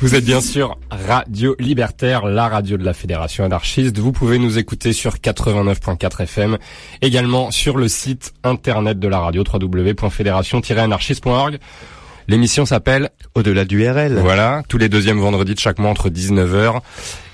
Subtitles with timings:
[0.00, 3.98] Vous êtes bien sûr Radio Libertaire, la radio de la Fédération anarchiste.
[3.98, 6.56] Vous pouvez nous écouter sur 89.4 FM,
[7.02, 11.58] également sur le site internet de la radio www.fédération-anarchiste.org.
[12.28, 14.20] L'émission s'appelle Au-delà du RL.
[14.20, 16.78] Voilà, tous les deuxièmes vendredis de chaque mois entre 19h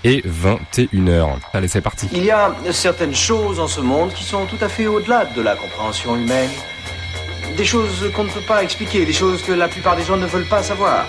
[0.04, 1.34] et 21h.
[1.52, 2.08] Allez, c'est parti.
[2.12, 5.42] Il y a certaines choses en ce monde qui sont tout à fait au-delà de
[5.42, 6.48] la compréhension humaine.
[7.58, 10.26] Des choses qu'on ne peut pas expliquer, des choses que la plupart des gens ne
[10.26, 11.04] veulent pas savoir.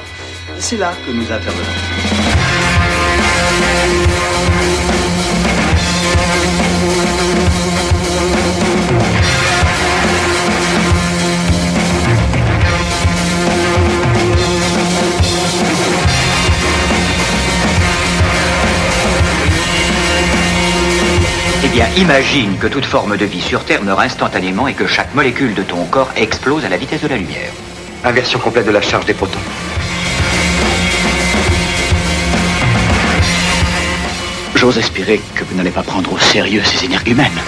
[0.59, 1.63] C'est là que nous intervenons.
[21.63, 25.13] Eh bien, imagine que toute forme de vie sur Terre meurt instantanément et que chaque
[25.13, 27.51] molécule de ton corps explose à la vitesse de la lumière.
[28.03, 29.39] Inversion complète de la charge des protons.
[34.65, 37.39] J'ose espérer que vous n'allez pas prendre au sérieux ces énergumènes.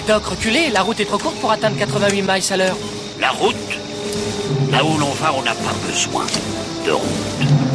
[0.00, 2.76] Doc, reculez, la route est trop courte pour atteindre 88 miles à l'heure.
[3.20, 3.54] La route
[4.70, 6.24] Là où l'on va, on n'a pas besoin
[6.86, 7.71] de route.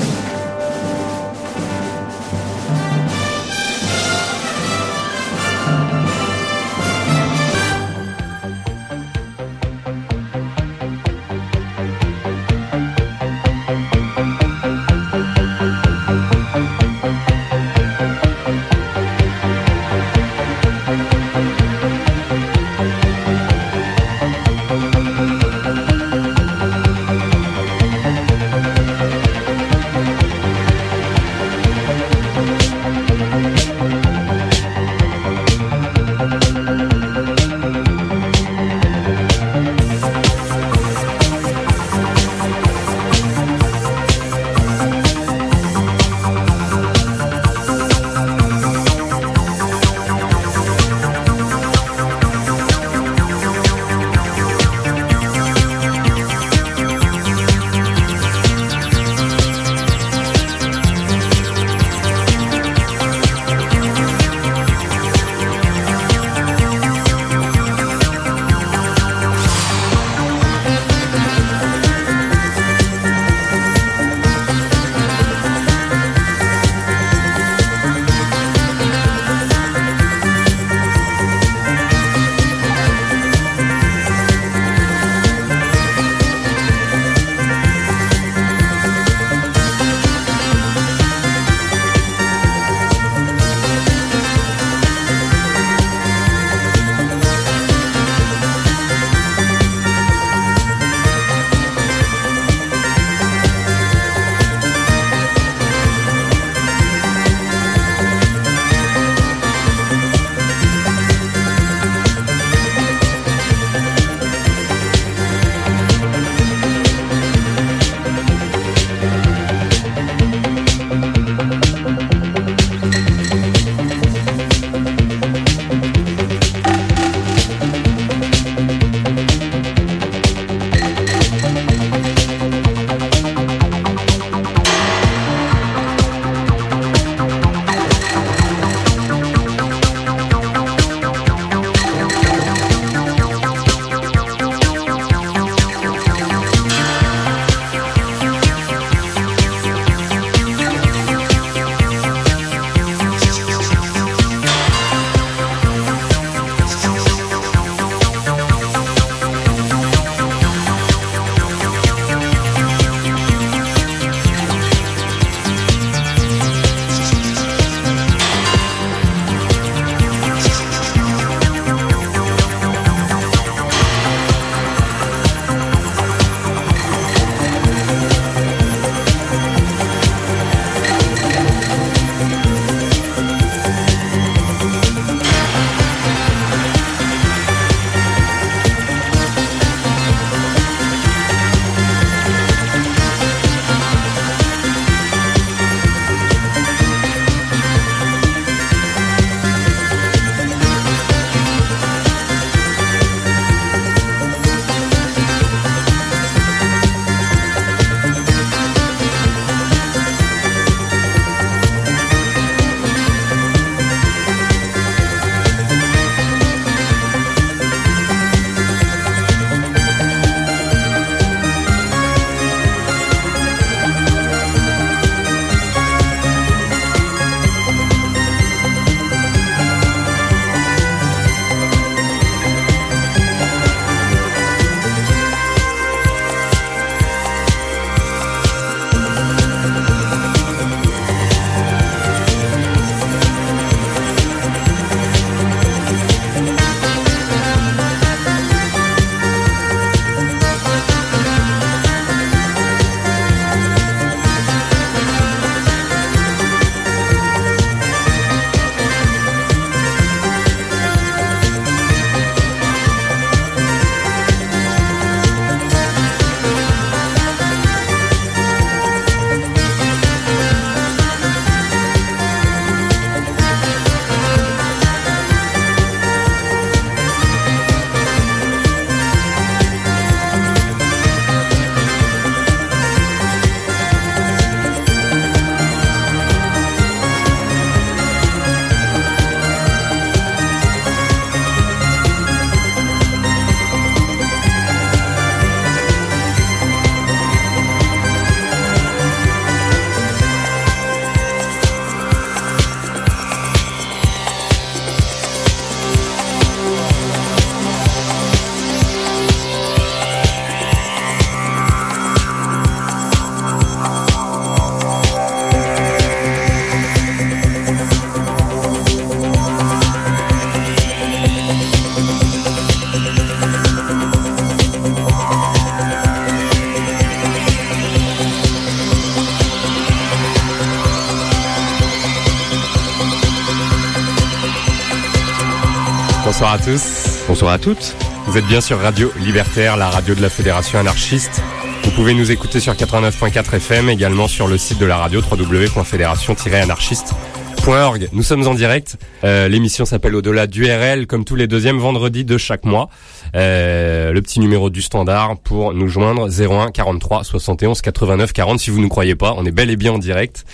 [336.39, 337.23] Bonsoir à tous.
[337.27, 337.95] Bonsoir à toutes.
[338.27, 341.41] Vous êtes bien sur Radio Libertaire, la radio de la Fédération anarchiste.
[341.83, 348.09] Vous pouvez nous écouter sur 89.4 FM, également sur le site de la radio www.fédération-anarchiste.org.
[348.13, 348.97] Nous sommes en direct.
[349.23, 352.87] Euh, L'émission s'appelle Au-delà du RL, comme tous les deuxièmes vendredis de chaque mois.
[353.35, 358.59] Euh, le petit numéro du standard pour nous joindre 01 43 71 89 40.
[358.59, 360.45] Si vous ne croyez pas, on est bel et bien en direct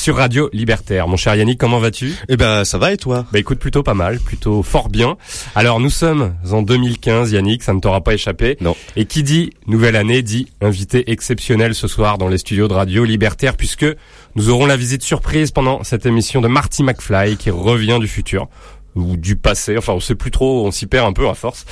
[0.00, 1.08] sur Radio Libertaire.
[1.08, 2.14] Mon cher Yannick, comment vas-tu?
[2.30, 3.26] Eh ben, ça va et toi?
[3.32, 5.18] Bah écoute, plutôt pas mal, plutôt fort bien.
[5.54, 8.56] Alors nous sommes en 2015, Yannick, ça ne t'aura pas échappé.
[8.62, 8.74] Non.
[8.96, 13.04] Et qui dit nouvelle année dit invité exceptionnel ce soir dans les studios de Radio
[13.04, 13.84] Libertaire, puisque
[14.36, 18.48] nous aurons la visite surprise pendant cette émission de Marty McFly qui revient du futur
[18.94, 21.64] ou du passé, enfin on sait plus trop, on s'y perd un peu à force.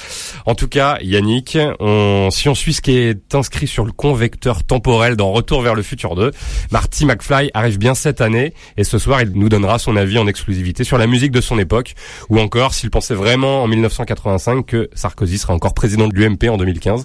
[0.47, 4.65] En tout cas, Yannick, on, si on suit ce qui est inscrit sur le convecteur
[4.65, 6.31] temporel dans Retour vers le futur 2,
[6.71, 10.27] Marty McFly arrive bien cette année et ce soir il nous donnera son avis en
[10.27, 11.95] exclusivité sur la musique de son époque
[12.29, 16.57] ou encore s'il pensait vraiment en 1985 que Sarkozy sera encore président de l'UMP en
[16.57, 17.05] 2015.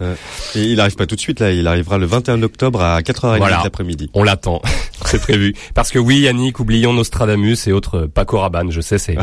[0.55, 3.37] Et il arrive pas tout de suite là, il arrivera le 21 octobre à 4h30
[3.37, 3.61] Voilà.
[3.63, 4.09] l'après-midi.
[4.13, 4.61] On l'attend,
[5.05, 5.53] c'est prévu.
[5.73, 9.17] Parce que oui, Yannick, oublions Nostradamus et autres Paco Rabanne, je sais, c'est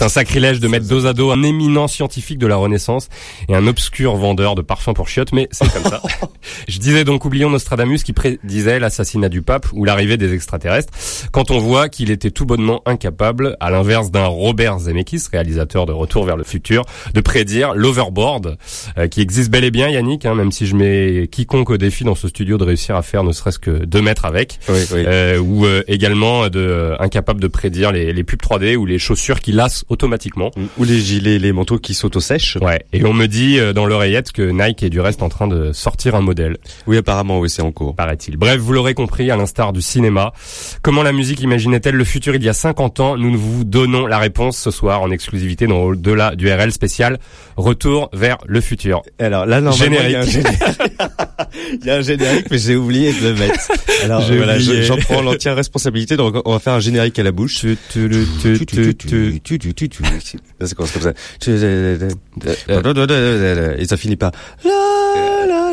[0.00, 3.10] un sacrilège de mettre dos à dos un éminent scientifique de la Renaissance
[3.50, 6.00] et un obscur vendeur de parfums pour chiottes, mais c'est comme ça.
[6.68, 10.90] je disais donc, oublions Nostradamus qui prédisait l'assassinat du pape ou l'arrivée des extraterrestres,
[11.32, 15.92] quand on voit qu'il était tout bonnement incapable, à l'inverse d'un Robert Zemeckis, réalisateur de
[15.92, 18.56] Retour vers le futur, de prédire l'overboard,
[18.96, 22.04] euh, qui existe bel et bien, Yannick, hein, même si je mets quiconque au défi
[22.04, 25.04] dans ce studio de réussir à faire ne serait-ce que deux mètres avec Oui, oui.
[25.06, 28.98] euh, ou euh, également de euh, incapable de prédire les, les pubs 3D ou les
[28.98, 30.21] chaussures qui lassent automatiquement.
[30.78, 32.56] Ou les gilets, les manteaux qui s'auto-sèchent.
[32.60, 32.84] Ouais.
[32.92, 35.72] Et on me dit euh, dans l'oreillette que Nike est du reste en train de
[35.72, 37.94] sortir un modèle, Oui, apparemment, oui, c'est en cours.
[37.94, 38.36] paraît-il.
[38.36, 40.32] Bref, vous l'aurez compris, à l'instar du cinéma,
[40.82, 43.16] comment la musique imaginait-elle le futur il y a 50 ans?
[43.16, 47.18] Nous vous donnons la réponse ce soir en exclusivité dans Au-delà du RL spécial
[47.56, 49.02] Retour vers le futur.
[49.18, 50.58] Alors là, normalement, il y a un Générique.
[51.80, 53.58] Il y a un générique, mais j'ai oublié de le mettre.
[54.04, 56.16] Alors voilà, je- j'en prends l'entière responsabilité.
[56.16, 57.58] Donc on va faire un générique à la bouche.
[57.60, 58.08] Tu, tu,
[58.40, 60.02] tu, tu, tu, tu.
[60.60, 61.12] Ça c'est comme ça.
[63.78, 64.32] Et ça finit par.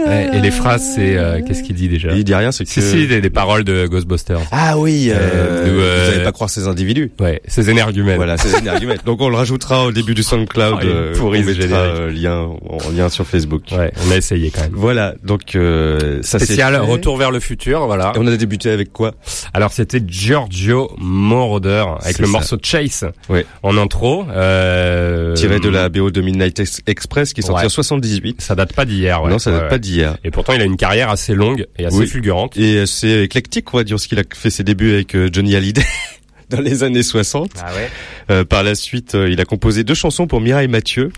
[0.07, 2.69] Ouais, et les phrases, c'est euh, qu'est-ce qu'il dit déjà Il dit rien, c'est que.
[2.69, 4.39] Si, si, des, des paroles de Ghostbusters.
[4.51, 5.09] Ah oui.
[5.11, 7.11] Euh, Euh, nous, euh, Vous n'allez pas croire ces individus.
[7.19, 8.15] Ouais, ces énergumènes.
[8.15, 8.93] Voilà, c'est un argument.
[9.05, 10.77] Donc on le rajoutera au début du SoundCloud.
[10.81, 13.63] Ah, euh, pourri, on mettra euh, lien en lien sur Facebook.
[13.71, 14.71] Ouais, on a essayé quand même.
[14.73, 16.75] Voilà, donc euh, ça c'est Spécial.
[16.77, 18.11] Retour vers le futur, voilà.
[18.15, 19.13] Et on a débuté avec quoi?
[19.53, 22.31] Alors c'était Giorgio Moroder avec le ça.
[22.31, 23.45] morceau Chase Ouais.
[23.63, 24.25] en intro.
[24.29, 27.65] Euh, Tiré de la BO de Midnight Ex- Express qui est sorti Ouais.
[27.67, 28.41] en 78.
[28.41, 29.29] Ça date pas d'hier, ouais.
[29.29, 30.17] non, ça date Ouais, pas d'hier.
[30.23, 32.07] Et pourtant il a une carrière assez longue et assez Oui.
[32.07, 32.57] fulgurante.
[32.57, 35.83] Et c'est éclectique, va dire, ce qu'il a fait ses débuts avec euh, Johnny Hallyday
[36.55, 37.51] dans les années 60.
[37.61, 37.89] Ah ouais.
[38.31, 41.11] Euh, par la suite, euh, il a composé deux chansons pour Mireille Mathieu,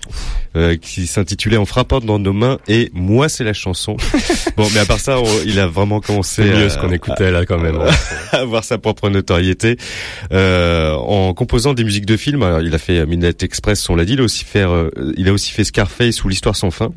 [0.56, 3.98] euh, qui s'intitulaient En frappant dans nos mains et Moi c'est la chanson.
[4.58, 7.32] bon, mais à part ça, on- il a vraiment commencé mieux à- ce qu'on écoutait
[7.32, 7.76] là quand même.
[7.76, 7.90] hein.
[8.32, 9.78] à avoir sa propre notoriété
[10.32, 12.44] euh, en composant des musiques de films.
[12.44, 14.14] Alors, il a fait Midnight Express, on l'a dit.
[14.14, 16.92] Il a aussi fait, euh, il a aussi fait Scarface ou l'Histoire sans fin.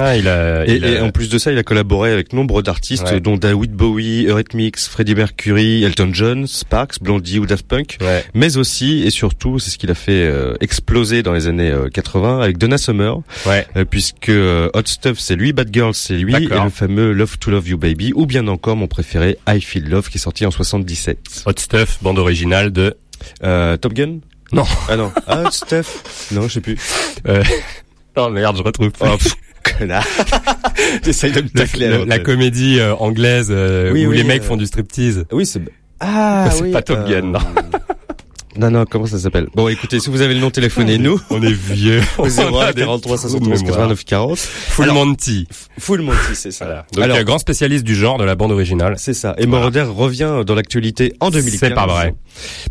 [0.00, 2.32] Ah, il a, Et, il a- et en plus de ça, il a collaboré avec
[2.32, 3.20] nombre d'artistes, Ouais.
[3.20, 7.96] dont David Bowie, Eurythmics, Freddie Mercury, Elton John, Sparks, Blondie ou Daft Punk.
[8.00, 8.24] Ouais.
[8.34, 11.88] Mais aussi et surtout, c'est ce qu'il a fait euh, exploser dans les années euh,
[11.88, 13.66] 80 avec Donna Summer, Ouais.
[13.76, 17.38] euh, puisque euh, Hot Stuff c'est lui, Bad Girl c'est lui, et le fameux Love
[17.38, 20.44] to Love You Baby, ou bien encore mon préféré I Feel Love qui est sorti
[20.46, 21.42] en 77.
[21.46, 22.96] Hot Stuff, bande originale de.
[23.42, 24.18] Euh, Top Gun?
[24.52, 24.64] Non.
[24.88, 25.12] Ah non.
[25.26, 26.28] Ah, Hot Stuff?
[26.32, 26.76] Non, je sais plus.
[27.26, 27.42] Euh...
[28.20, 28.90] Oh merde, je retrouve.
[29.00, 29.16] Oh,
[29.78, 30.06] connard.
[31.04, 31.86] J'essaye de me La, tacler.
[31.86, 34.66] à la- la comédie euh, anglaise euh, Oui, où oui, les mecs euh, font du
[34.66, 35.24] striptease.
[35.32, 35.60] Oui, c'est...
[36.00, 37.38] Ah, C'est oui, pas Top Gun, non.
[38.58, 39.46] Non, non, comment ça s'appelle?
[39.54, 41.20] Bon, écoutez, si vous avez le nom, téléphonez-nous.
[41.30, 42.00] On est vieux.
[42.18, 43.76] Au On a 01 des 43 trous de 71 mémoire.
[43.78, 44.38] 89 40.
[44.38, 45.46] Full Alors- Monty.
[45.78, 46.64] Full Monty, c'est ça.
[46.64, 46.86] Voilà.
[46.92, 48.94] Donc Alors- euh, grand spécialiste du genre de la bande originale.
[48.98, 49.34] C'est ça.
[49.38, 49.70] Et Voilà.
[49.70, 51.60] Moroder revient dans l'actualité en 2015.
[51.60, 52.14] C'est pas vrai.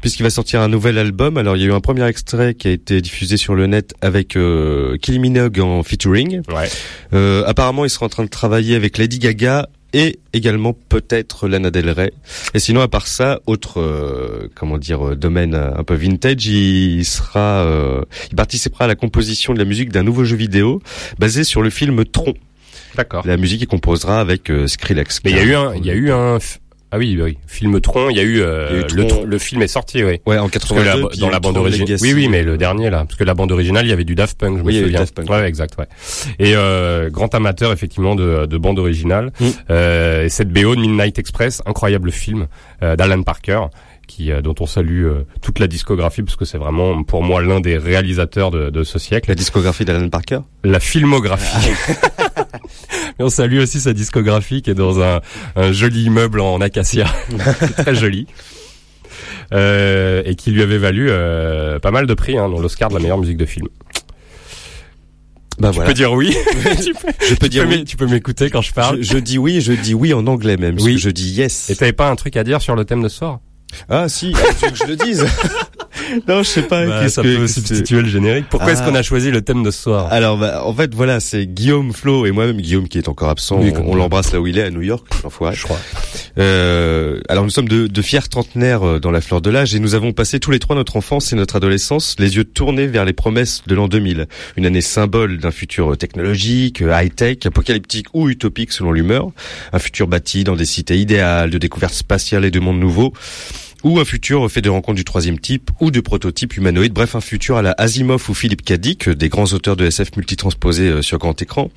[0.01, 1.37] Puisqu'il va sortir un nouvel album.
[1.37, 3.93] Alors, il y a eu un premier extrait qui a été diffusé sur le net
[4.01, 6.41] avec euh, Kylie Minogue en featuring.
[6.53, 6.69] Ouais.
[7.13, 11.71] Euh, apparemment, il sera en train de travailler avec Lady Gaga et également peut-être Lana
[11.71, 12.11] Del Rey.
[12.53, 16.45] Et sinon, à part ça, autre euh, comment dire euh, domaine euh, un peu vintage,
[16.47, 20.81] il sera, euh, il participera à la composition de la musique d'un nouveau jeu vidéo
[21.19, 22.33] basé sur le film Tron.
[22.95, 23.25] D'accord.
[23.25, 25.21] La musique il composera avec euh, Skrillex.
[25.23, 26.37] Mais il y a eu un, il y a eu un.
[26.91, 27.37] Ah oui, oui.
[27.47, 28.09] Film Tron.
[28.09, 30.21] Il y a eu, euh, Il y a eu le, film est sorti, oui.
[30.25, 31.01] Ouais, en Parce que 82.
[31.01, 31.97] la- puis dans la bande originale.
[32.01, 34.15] Oui, oui, mais le dernier là, parce que la bande originale, il y avait du
[34.15, 34.99] Daft Punk, je Oui, me souviens.
[34.99, 35.29] Daft Punk.
[35.29, 35.85] Ouais, exact, ouais.
[36.39, 39.31] Et euh, grand amateur effectivement de, de bande originale.
[39.39, 39.45] Mm.
[39.69, 42.47] Euh, et cette BO de Midnight Express, incroyable film
[42.83, 43.61] euh, d'Alan Parker
[44.07, 45.07] qui dont on salue
[45.41, 48.99] toute la discographie parce que c'est vraiment pour moi l'un des réalisateurs de, de ce
[48.99, 49.29] siècle.
[49.29, 50.39] La discographie d'Alan Parker?
[50.63, 51.71] La filmographie.
[53.19, 55.21] Mais on salue aussi sa discographie qui est dans un,
[55.55, 57.05] un joli immeuble en acacia,
[57.77, 58.27] très joli.
[59.53, 62.95] Euh, et qui lui avait valu euh, pas mal de prix, hein, dont l'Oscar de
[62.95, 63.67] la meilleure musique de film.
[65.57, 65.89] Bah tu voilà.
[65.89, 66.35] peux dire oui.
[66.83, 67.85] tu peux, je peux dire peux oui.
[67.85, 68.97] Tu peux m'écouter quand je parle.
[68.97, 70.75] Je, je dis oui, je dis oui en anglais même.
[70.81, 70.97] Oui.
[70.99, 71.69] Je dis yes.
[71.71, 73.39] Et t'avais pas un truc à dire sur le thème de ce soir
[73.89, 75.25] Ah si, ah, tu veux que je le dise?
[76.27, 76.85] Non, je sais pas.
[76.85, 78.45] Bah, qu'est-ce Ça que- peut substituer le générique.
[78.49, 78.89] Pourquoi est-ce Ah.
[78.89, 80.07] qu'on a choisi le thème de ce soir?
[80.11, 82.61] Alors, bah, en fait, voilà, c'est Guillaume, Flo et moi-même.
[82.61, 83.59] Guillaume qui est encore absent.
[83.59, 85.55] Oui, on l'embrasse là où il est, à New York, l'enfoiré.
[85.55, 85.79] Je crois.
[86.37, 89.79] Euh, alors, nous sommes de, de fiers trentenaires euh, dans la fleur de l'âge et
[89.79, 93.03] nous avons passé tous les trois notre enfance et notre adolescence les yeux tournés vers
[93.03, 94.27] les promesses de l'an 2000.
[94.55, 99.29] Une année symbole d'un futur technologique, euh, high-tech, apocalyptique ou utopique selon l'humeur.
[99.73, 103.13] Un futur bâti dans des cités idéales, de découvertes spatiales et de mondes nouveaux.
[103.83, 106.93] Ou un futur fait de rencontres du troisième type ou de prototypes humanoïdes.
[106.93, 110.89] Bref, un futur à la Asimov ou Philippe Cadic, des grands auteurs de SF multitransposés
[110.89, 111.69] euh, sur grand écran.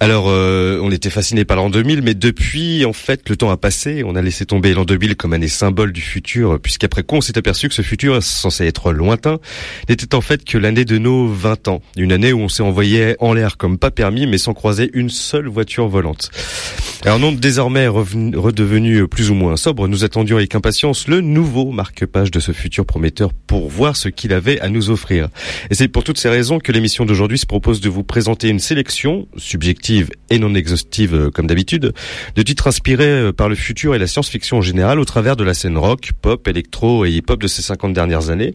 [0.00, 3.56] Alors, euh, on était fasciné par l'an 2000, mais depuis, en fait, le temps a
[3.56, 4.02] passé.
[4.04, 7.38] On a laissé tomber l'an 2000 comme année symbole du futur, puisqu'après quoi, on s'est
[7.38, 9.38] aperçu que ce futur, censé être lointain,
[9.88, 11.80] n'était en fait que l'année de nos 20 ans.
[11.96, 15.10] Une année où on s'est envoyé en l'air comme pas permis, mais sans croiser une
[15.10, 16.30] seule voiture volante.
[17.04, 22.30] Alors, non, désormais redevenu plus ou moins sobre, nous attendions avec impatience le nouveau marque-page
[22.30, 25.28] de ce futur prometteur pour voir ce qu'il avait à nous offrir.
[25.70, 28.58] Et c'est pour toutes ces raisons que l'émission d'aujourd'hui se propose de vous présenter une
[28.58, 29.83] sélection, subjective
[30.30, 31.92] et non exhaustive euh, comme d'habitude,
[32.34, 35.44] de titres inspirés euh, par le futur et la science-fiction en général au travers de
[35.44, 38.54] la scène rock, pop, électro et hip-hop de ces 50 dernières années.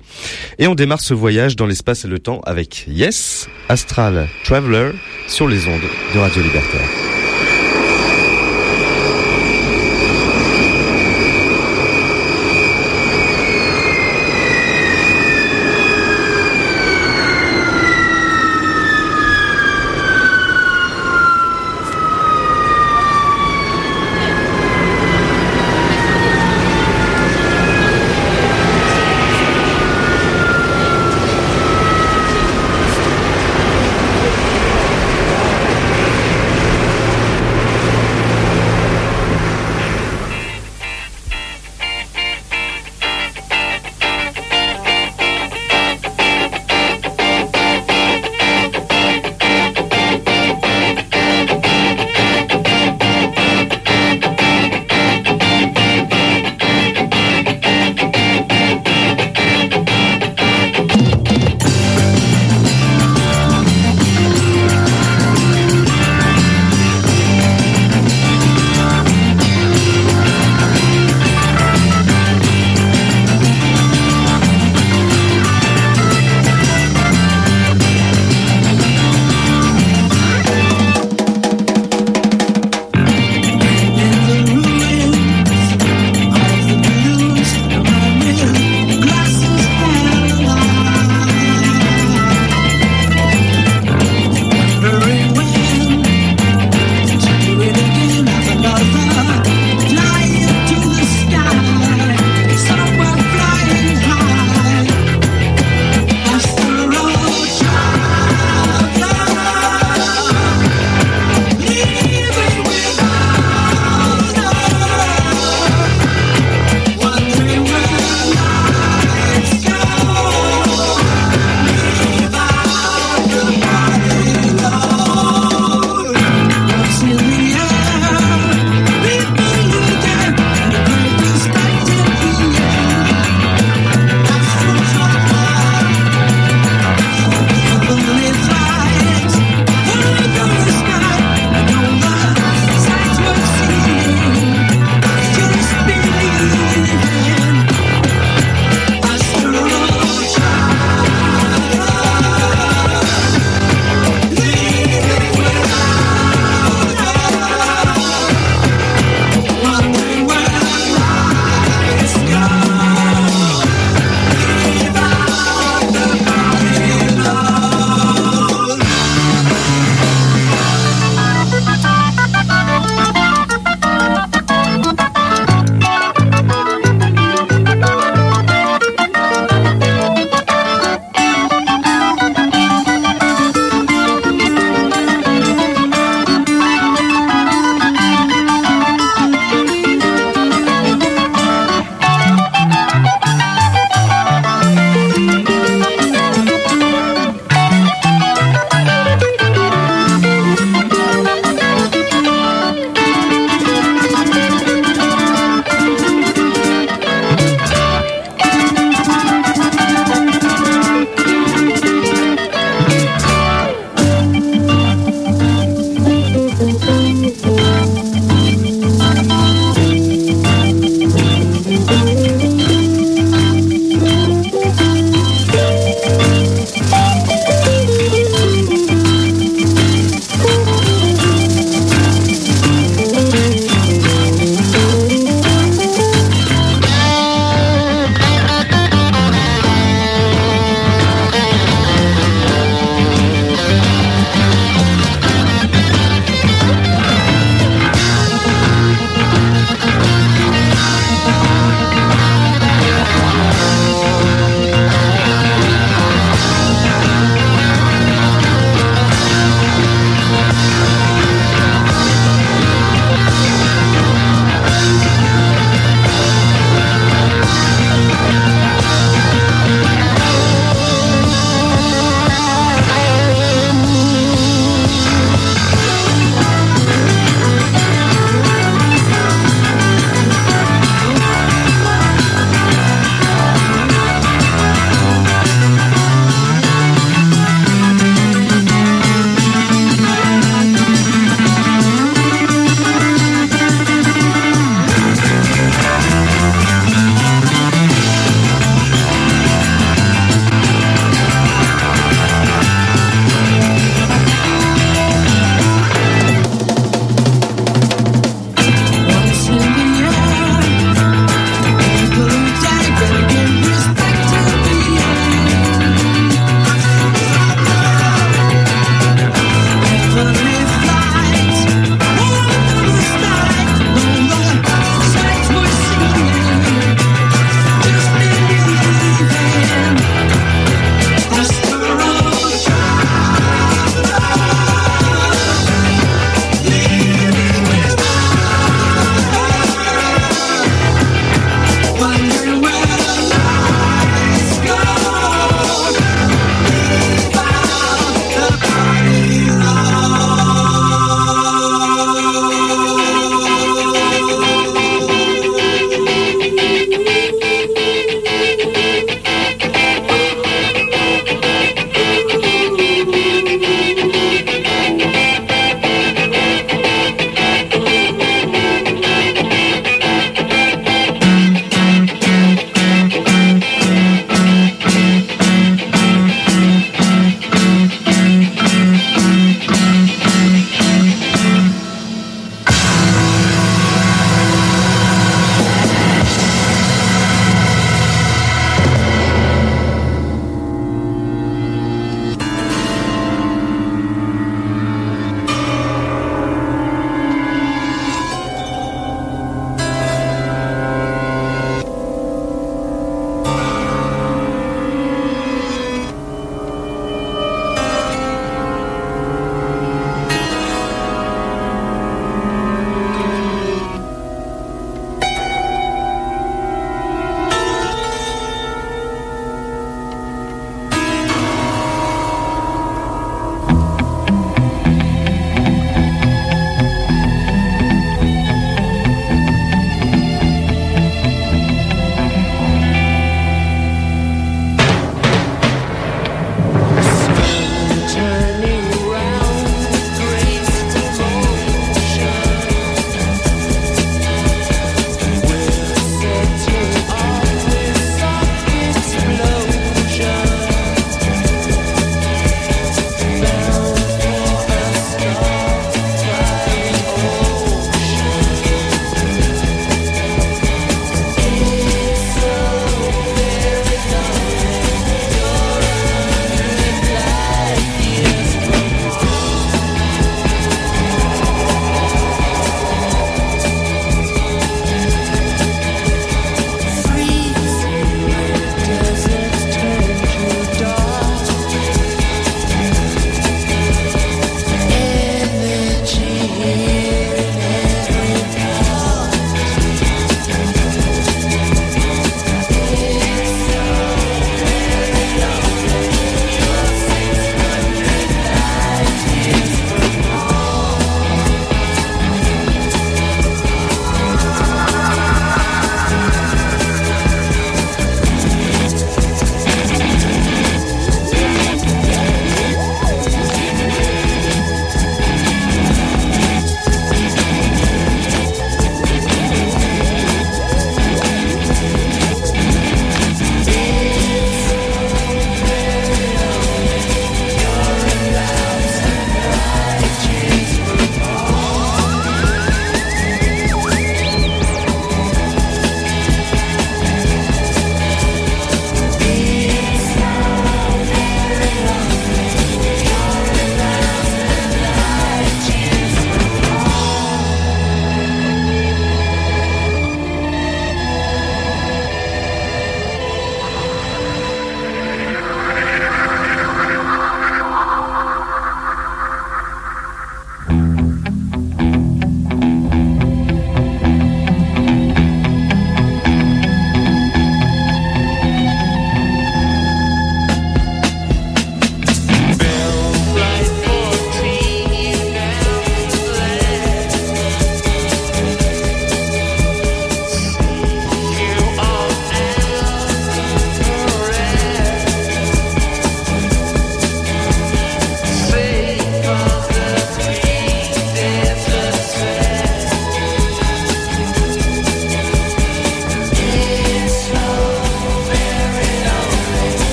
[0.57, 4.91] Et on démarre ce voyage dans l'espace et le temps avec Yes, Astral Traveler
[5.27, 5.81] sur les ondes
[6.13, 7.08] de Radio Libertaire.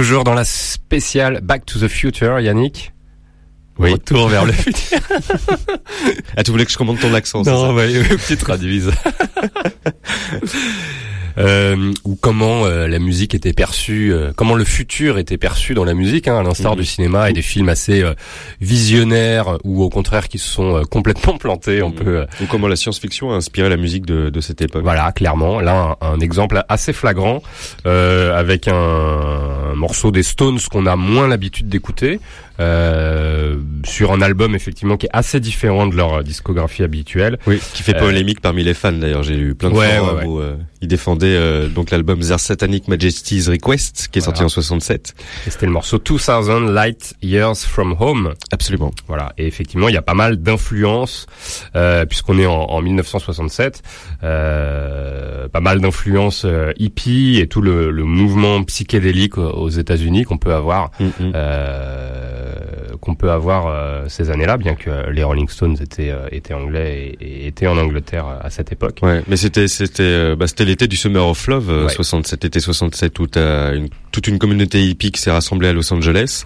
[0.00, 2.94] Toujours dans la spéciale Back to the Future, Yannick.
[3.78, 3.92] Oui.
[3.92, 4.98] Retour vers le futur.
[6.38, 7.92] Ah, tu voulais que je commande ton accent, Non, ouais,
[8.26, 8.90] tu traduises.
[11.38, 15.84] Euh, ou comment euh, la musique était perçue, euh, comment le futur était perçu dans
[15.84, 16.78] la musique, hein, à l'instar Mhm.
[16.78, 18.14] du cinéma et des films assez euh,
[18.60, 21.82] visionnaires ou au contraire qui se sont euh, complètement plantés.
[21.82, 21.94] On Mhm.
[21.94, 24.82] peut, euh, Ou comment la science-fiction a inspiré la musique de, de cette époque.
[24.82, 27.42] voilà, clairement, là un, un exemple assez flagrant
[27.86, 32.20] euh, avec un, un morceau des Stones qu'on a moins l'habitude d'écouter.
[32.60, 37.38] Euh, sur un album effectivement qui est assez différent de leur discographie habituelle.
[37.46, 39.22] Oui, qui fait polémique parmi les fans d'ailleurs.
[39.22, 40.24] J'ai lu plein de Ouais, ouais, ouais.
[40.26, 44.48] où euh, ils défendaient euh, donc l'album Their Satanic Majesty's Request qui est sorti en
[44.50, 45.14] 67.
[45.46, 48.34] Et c'était le morceau 2000 Light Years from Home.
[48.52, 48.90] Absolument.
[49.08, 49.32] Voilà.
[49.38, 51.26] Et effectivement, il y a pas mal d'influences,
[51.76, 53.82] euh, puisqu'on est en, en 1967,
[54.22, 60.36] euh, pas mal d'influences euh, hippies et tout le, le mouvement psychédélique aux- États-Unis qu'on
[60.38, 61.32] peut avoir, Mm, mm.
[61.34, 62.49] euh,
[63.00, 67.16] qu'on peut avoir euh, ces années-là, bien que les Rolling Stones étaient euh, étaient anglais
[67.20, 68.98] et, et étaient en Angleterre à cette époque.
[69.02, 71.92] Ouais, mais c'était c'était euh, bah, c'était l'été du Summer of Love, euh, Ouais.
[71.92, 75.92] 67 été 67 où t'as une toute une communauté hippie qui s'est rassemblée à Los
[75.92, 76.42] Angeles,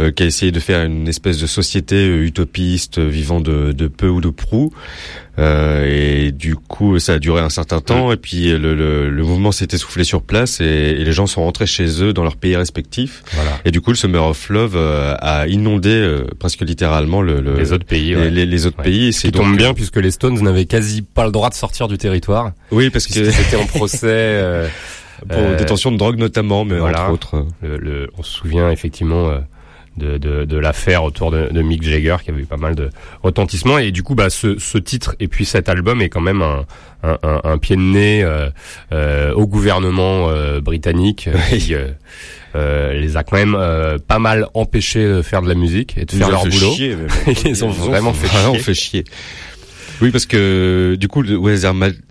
[0.00, 3.72] euh, qui a essayé de faire une espèce de société euh, utopiste euh, vivant de,
[3.72, 4.72] de peu ou de prou.
[5.38, 5.86] Euh,
[6.26, 8.12] et du coup, ça a duré un certain temps.
[8.12, 11.42] Et puis le, le, le mouvement s'est essoufflé sur place et, et les gens sont
[11.42, 13.22] rentrés chez eux dans leurs pays respectifs.
[13.32, 13.52] Voilà.
[13.64, 17.56] Et du coup, le Summer of Love euh, a inondé euh, presque littéralement le, le-
[17.56, 18.14] Les autres pays.
[18.14, 18.30] ouais.
[18.30, 18.84] les- les autres Ouais.
[18.84, 19.12] pays.
[19.12, 21.88] C'est qui tombe donc- bien puisque les Stones n'avaient quasi pas le droit de sortir
[21.88, 23.98] du territoire Oui, parce que étaient en procès.
[24.04, 24.68] euh,
[25.28, 27.04] pour Euh, détention de drogue notamment, mais voilà.
[27.04, 27.46] entre autres.
[27.62, 29.38] le, le- on se souvient effectivement euh,
[29.96, 32.90] de, de, de l'affaire autour de, de Mick Jagger qui avait eu pas mal de
[33.22, 36.40] retentissement et du coup bah ce, ce titre et puis cet album est quand même
[36.42, 36.64] un,
[37.02, 38.48] un, un, un pied de nez euh,
[38.92, 41.88] euh, au gouvernement euh, britannique qui euh,
[42.54, 46.04] euh, les a quand même euh, pas mal empêchés de faire de la musique et
[46.04, 46.72] de Ils faire leur boulot.
[46.72, 46.96] chier.
[47.26, 48.62] Ils les ont vraiment fait vraiment chier.
[48.62, 49.04] fait chier.
[50.02, 51.38] Oui, parce que du coup, le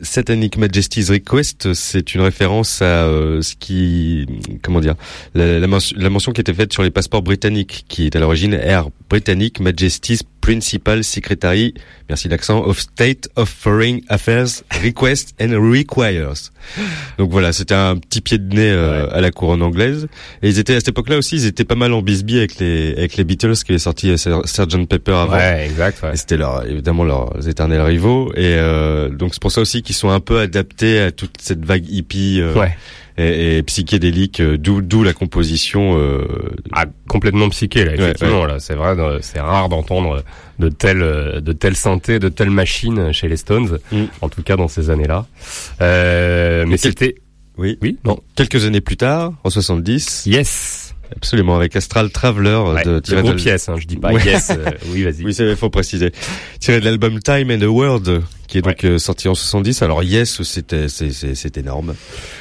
[0.01, 4.25] Satanic Majesty's Request, c'est une référence à euh, ce qui,
[4.61, 4.95] comment dire,
[5.35, 8.19] la, la, mention, la mention qui était faite sur les passeports britanniques, qui est à
[8.21, 11.73] l'origine Air Britannic Majesty's Principal Secretary,
[12.09, 16.51] merci l'accent, of State of Foreign Affairs Request and Requires.
[17.19, 20.07] Donc voilà, c'était un petit pied de nez euh, à la couronne anglaise.
[20.41, 22.93] Et ils étaient à cette époque-là aussi, ils étaient pas mal en bisbis avec les
[22.97, 25.33] avec les Beatles qui avaient sorti euh, Sgt Pepper avant.
[25.33, 26.01] Ouais, exact.
[26.01, 26.15] Ouais.
[26.15, 30.19] C'était leur, évidemment leurs éternels Et euh, donc c'est pour ça aussi qu'ils sont un
[30.19, 32.75] peu adaptés à toute cette vague hippie euh, Ouais.
[33.17, 35.99] et, et psychédélique, euh, d'où d'où la composition.
[36.71, 40.23] Ah, complètement psyché là Ouais, effectivement là c'est vrai c'est rare d'entendre
[40.59, 44.03] de telles de telles synthés de telles machines chez les Stones Mm.
[44.21, 45.25] en tout cas dans ces années là
[45.81, 47.15] euh, mais c'était
[47.57, 47.77] oui.
[47.81, 52.91] oui non Quelques années plus tard, en 70, yes absolument avec Astral Traveler ouais, de
[52.95, 54.23] de tiré de- pièce hein, je dis pas Ouais.
[54.25, 56.11] yes euh, oui vas-y Oui, c'est faut préciser.
[56.59, 59.81] Tiré de l'album Time and the World, qui est donc euh, sorti en 70.
[59.81, 61.95] Alors Yes, c'était c'est énorme.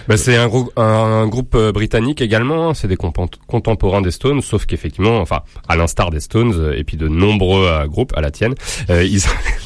[0.08, 2.74] Bah, c'est un, un, un groupe euh, britannique également, hein.
[2.74, 6.96] c'est des contemporains des Stones, sauf qu'effectivement, enfin, à l'instar des Stones euh, et puis
[6.96, 8.54] de nombreux euh, groupes, à la tienne,
[8.90, 9.22] euh, ils,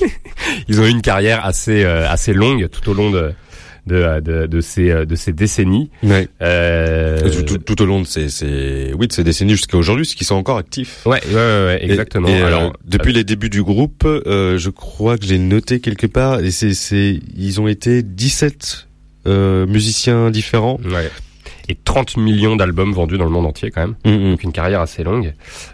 [0.69, 3.33] ils ont eu une carrière assez euh, assez longue tout au long de
[3.87, 5.91] de, de, de ces euh, de ces décennies.
[6.03, 6.29] Ouais.
[6.43, 10.07] Euh, Tout, tout, tout au long de ces, ces oui de ces décennies jusqu'à aujourd'hui,
[10.07, 11.03] ce qui sont encore actifs.
[11.07, 12.29] ouais, ouais, ouais, Et- exactement.
[12.29, 16.07] et, euh, Alors depuis les débuts du groupe, euh, je crois que j'ai noté quelque
[16.07, 18.89] part, et c'est, c'est, ils ont été 17
[19.27, 20.79] euh, musiciens différents.
[20.85, 21.11] ouais.
[21.69, 23.95] Et 30 millions d'albums vendus dans le monde entier quand même.
[24.05, 25.33] Mm, donc une carrière assez longue.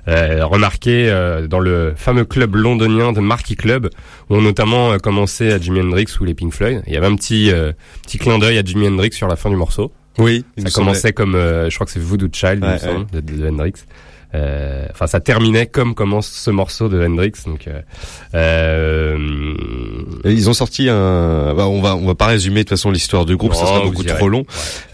[0.08, 3.90] Euh, remarqué euh, dans le fameux club londonien de Marquis Club,
[4.28, 6.82] où on notamment euh, commençait à Jimi Hendrix ou les Pink Floyd.
[6.86, 7.72] Il y avait un petit euh,
[8.02, 9.92] petit clin d'œil à Jimi Hendrix sur la fin du morceau.
[10.18, 12.98] Oui, il Ça me commençait comme, euh, je crois que c'est Voodoo Child, il me
[12.98, 13.72] Ouais, de, de Hendrix.
[14.34, 17.32] Euh, Enfin, ça terminait comme commence ce morceau de Hendrix.
[17.46, 17.80] Donc, euh,
[18.34, 19.18] euh,
[20.24, 21.54] Et Ils ont sorti un.
[21.54, 23.66] bah, on va on va pas résumer de toute façon l'histoire du groupe, ça Non,
[23.68, 24.44] sera vous beaucoup trop long.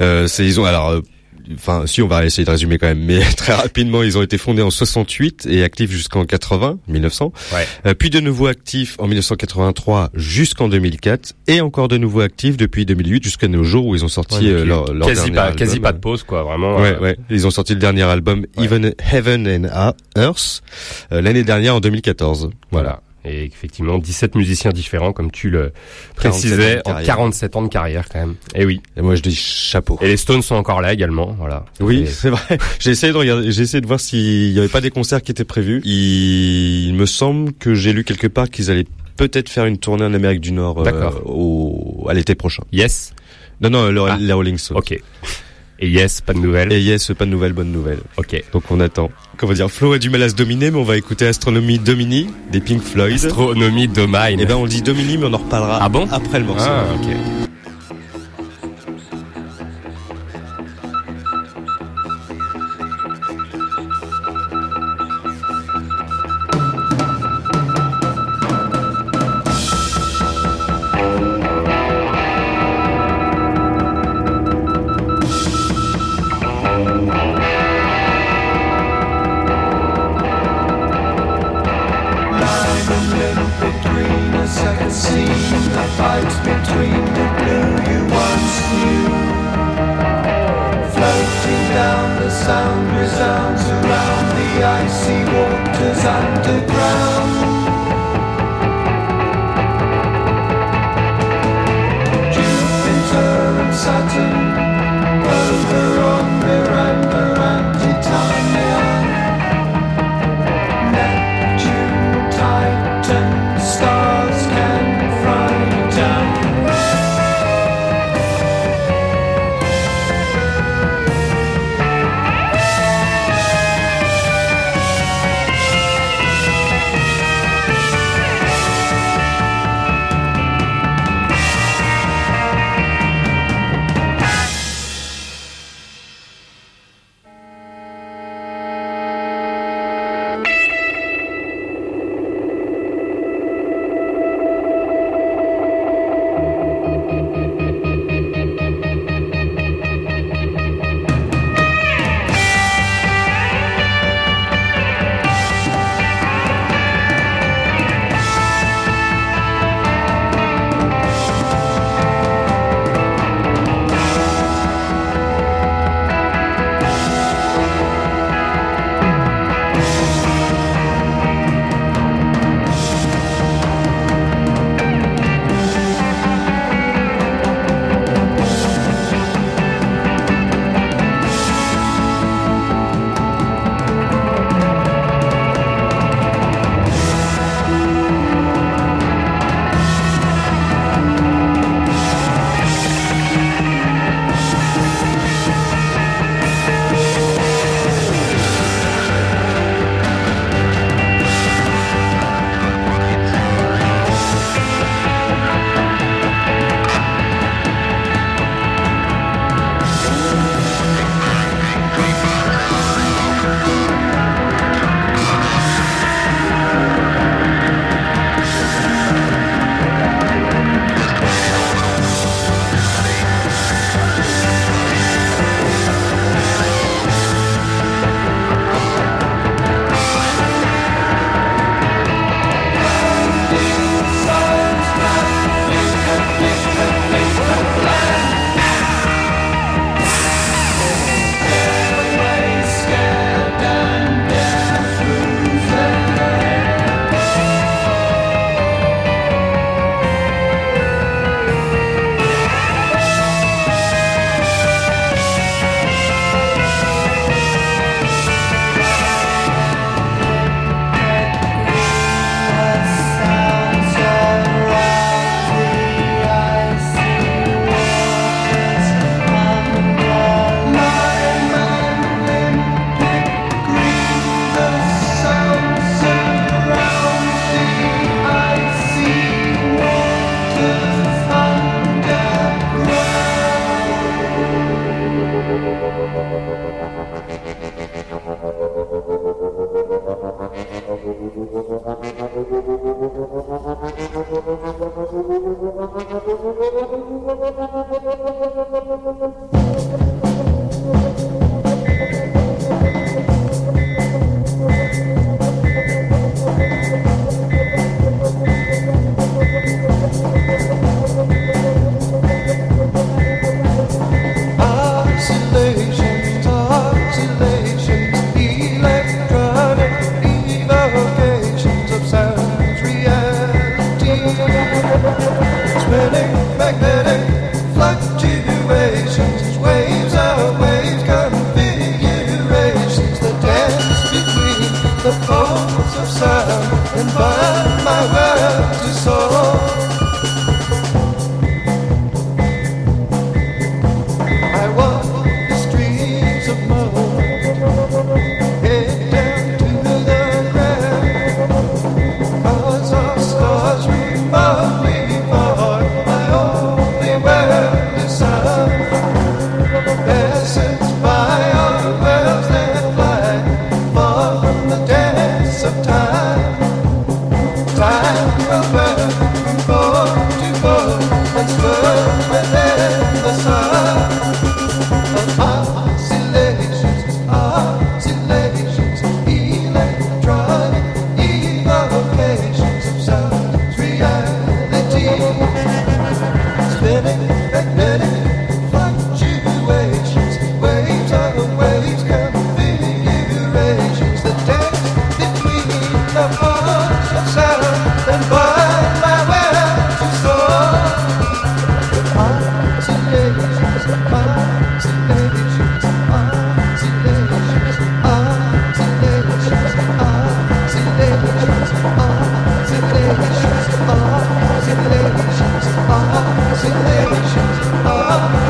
[0.01, 1.01] Euh, c'est ils ont alors.
[1.55, 4.39] Enfin, si on va essayer de résumer quand même, mais très rapidement, ils ont été
[4.39, 7.33] fondés en 68 et actifs jusqu'en 80, 1900.
[7.53, 7.67] Ouais.
[7.87, 12.85] Euh, puis de nouveau actifs en 1983 jusqu'en 2004 et encore de nouveau actifs depuis
[12.87, 15.43] 2008 jusqu'à nos jours où ils ont sorti Ouais, euh, leur, leur quasi dernier pas,
[15.45, 15.57] album.
[15.59, 16.43] quasi pas de pause, quoi.
[16.43, 16.77] Vraiment.
[16.79, 17.17] Ouais, euh, ouais.
[17.31, 18.47] Ils ont sorti le dernier album.
[18.59, 20.63] Even Heaven and Earth
[21.13, 22.51] euh, l'année dernière en 2014.
[22.71, 23.01] Voilà.
[23.27, 25.73] Et effectivement, 17 musiciens différents, comme tu le
[26.21, 27.07] 47 précisais, ans de en carrière.
[27.17, 28.35] 47 ans de carrière quand même.
[28.55, 28.81] Et oui.
[28.97, 29.99] Et moi je dis chapeau.
[30.01, 31.35] Et les Stones sont encore là également.
[31.39, 31.65] Voilà.
[31.81, 32.59] Oui, Et- c'est vrai.
[32.79, 35.33] J'ai essayé de regarder, j'ai essayé de voir s'il y avait pas des concerts qui
[35.33, 35.81] étaient prévus.
[35.85, 38.87] Il, me semble que j'ai lu quelque part qu'ils allaient
[39.17, 42.63] peut-être faire une tournée en Amérique du Nord euh, au, à l'été prochain.
[42.73, 43.13] Yes.
[43.61, 44.17] Non, non, le, Ah.
[44.21, 44.77] les Rolling Stones.
[44.79, 44.99] Ok.
[45.79, 46.73] Et yes, pas de nouvelles.
[46.73, 47.99] Et yes, pas de nouvelles, bonne nouvelle.
[48.17, 48.43] Ok.
[48.53, 49.11] Donc on attend.
[49.37, 52.29] Comment dire, Flo a du mal à se dominer, mais on va écouter Astronomie Domini
[52.51, 53.13] des Pink Floyd.
[53.15, 54.39] Astronomie Domine.
[54.41, 56.09] Eh ben on dit Domini, mais on en reparlera Ah bon?
[56.11, 56.65] après le morceau.
[56.67, 57.09] Ah, ok.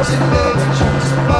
[0.07, 1.36] thousand virtues.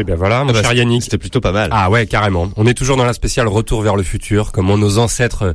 [0.00, 1.02] Et bien voilà, mon Ah bah, cher Yannick.
[1.02, 1.68] C'était plutôt pas mal.
[1.72, 2.50] Ah ouais, carrément.
[2.56, 5.52] On est toujours dans la spéciale Retour vers le futur, comment nos ancêtres euh,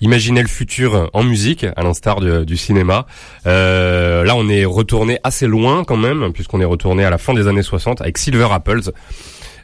[0.00, 3.06] imaginaient le futur en musique, à l'instar du cinéma.
[3.46, 7.34] Euh, là, on est retourné assez loin quand même, puisqu'on est retourné à la fin
[7.34, 8.90] des années 60 avec Silver Apples.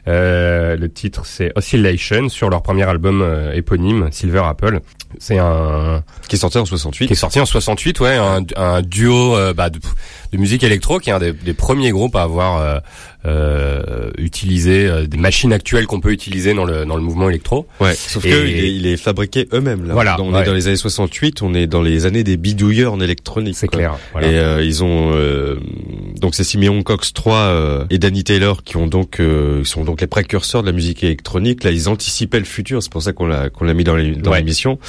[0.07, 4.79] Euh, le titre c'est Oscillation sur leur premier album euh, éponyme Silver Apple.
[5.19, 7.07] C'est un Qui est sorti en 68.
[7.07, 9.79] qui est sorti en 68, ouais, un, un duo euh, bah, de,
[10.31, 12.79] de musique électro qui est un des, des premiers groupes à avoir euh,
[13.25, 17.67] euh, utilisé euh, des machines actuelles qu'on peut utiliser dans le dans le mouvement électro.
[17.79, 17.93] Ouais.
[17.93, 19.85] Sauf Et- que il est, il est fabriqué eux-mêmes.
[19.87, 19.93] Là.
[19.93, 20.41] Voilà, on ouais.
[20.41, 21.41] est dans les années 68.
[21.41, 23.55] On est dans les années des bidouilleurs en électronique.
[23.55, 23.77] C'est quoi.
[23.79, 23.97] clair.
[24.13, 24.27] Voilà.
[24.27, 25.57] Et euh, ils ont euh,
[26.19, 30.01] donc c'est Simeon Cox 3 euh, et Danny Taylor qui ont donc euh, sont donc
[30.01, 31.63] les précurseurs de la musique électronique.
[31.63, 32.81] Là, ils anticipaient le futur.
[32.81, 34.37] C'est pour ça qu'on l'a qu'on l'a mis dans les- dans Ouais.
[34.39, 34.79] l'émission.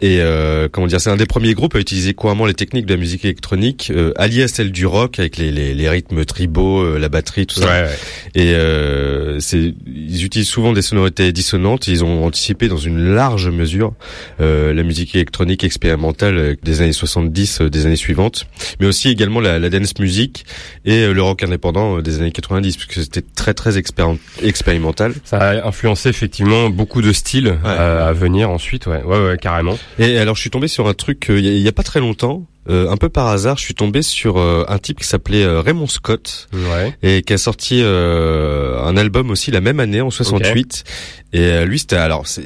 [0.00, 2.94] Et euh, comment dire, c'est un des premiers groupes à utiliser couramment les techniques de
[2.94, 6.80] la musique électronique, euh, alliées à celles du rock avec les, les, les rythmes tribaux,
[6.82, 7.66] euh, la batterie, tout ça.
[7.66, 7.98] Ouais, ouais.
[8.34, 11.88] Et euh, c'est, ils utilisent souvent des sonorités dissonantes.
[11.88, 13.94] Ils ont anticipé dans une large mesure
[14.40, 18.46] euh, la musique électronique expérimentale euh, des années 70, euh, des années suivantes,
[18.80, 20.44] mais aussi également la, la dance music
[20.84, 25.12] et euh, le rock indépendant euh, des années 90, puisque c'était très très expéri- expérimental.
[25.24, 28.86] Ça a influencé effectivement beaucoup de styles euh, à venir ensuite.
[28.86, 29.78] Ouais, ouais, ouais, carrément.
[29.98, 31.72] Et alors je suis tombé sur un truc euh, il y, a- il y a
[31.72, 32.46] pas très longtemps.
[32.68, 35.60] Euh, un peu par hasard, je suis tombé sur euh, un type qui s'appelait euh,
[35.60, 36.96] Raymond Scott Ouais.
[37.02, 40.84] et qui a sorti euh, un album aussi la même année en 68
[41.32, 42.44] et euh, lui c'était alors c'est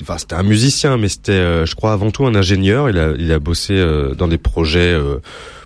[0.00, 2.90] Enfin, c'était un musicien, mais c'était, euh, je crois, avant tout un ingénieur.
[2.90, 5.18] Il a, il a bossé euh, dans des projets euh,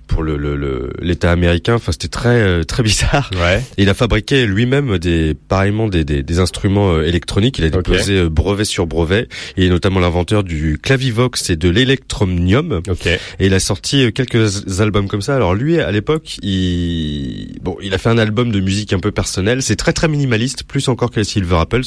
[0.07, 1.75] pour le le- le- l'État américain.
[1.75, 3.31] Enfin, c'était très euh, très bizarre.
[3.35, 3.63] Ouais.
[3.77, 7.59] Et il a fabriqué lui-même des pareillement des, des, des instruments euh, électroniques.
[7.59, 9.29] Il a déposé euh, brevet sur brevet.
[9.57, 12.83] Il est notamment l'inventeur du clavivox et de l'électromnium.
[12.89, 13.07] Ok.
[13.07, 15.35] Et il a sorti quelques albums comme ça.
[15.37, 19.11] Alors lui, à l'époque, il bon, il a fait un album de musique un peu
[19.11, 19.63] personnel.
[19.63, 21.83] C'est très très minimaliste, plus encore que les Silver Apples.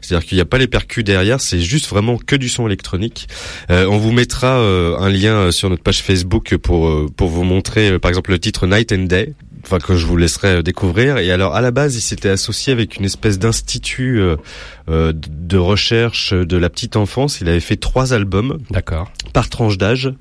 [0.00, 1.40] C'est-à-dire qu'il n'y a pas les percus derrière.
[1.40, 3.28] C'est juste vraiment que du son électronique.
[3.70, 7.63] Euh, on vous mettra euh, un lien sur notre page Facebook pour pour vous montrer,
[7.76, 9.34] euh, par exemple, le titre Night and Day.
[9.64, 11.18] Enfin, que je vous laisserai euh, découvrir.
[11.18, 14.36] Et alors, à la base, il s'était associé avec une espèce d'institut euh,
[14.90, 17.40] euh, de recherche de la petite enfance.
[17.40, 19.10] Il avait fait trois albums D'accord.
[19.32, 20.12] par tranche d'âge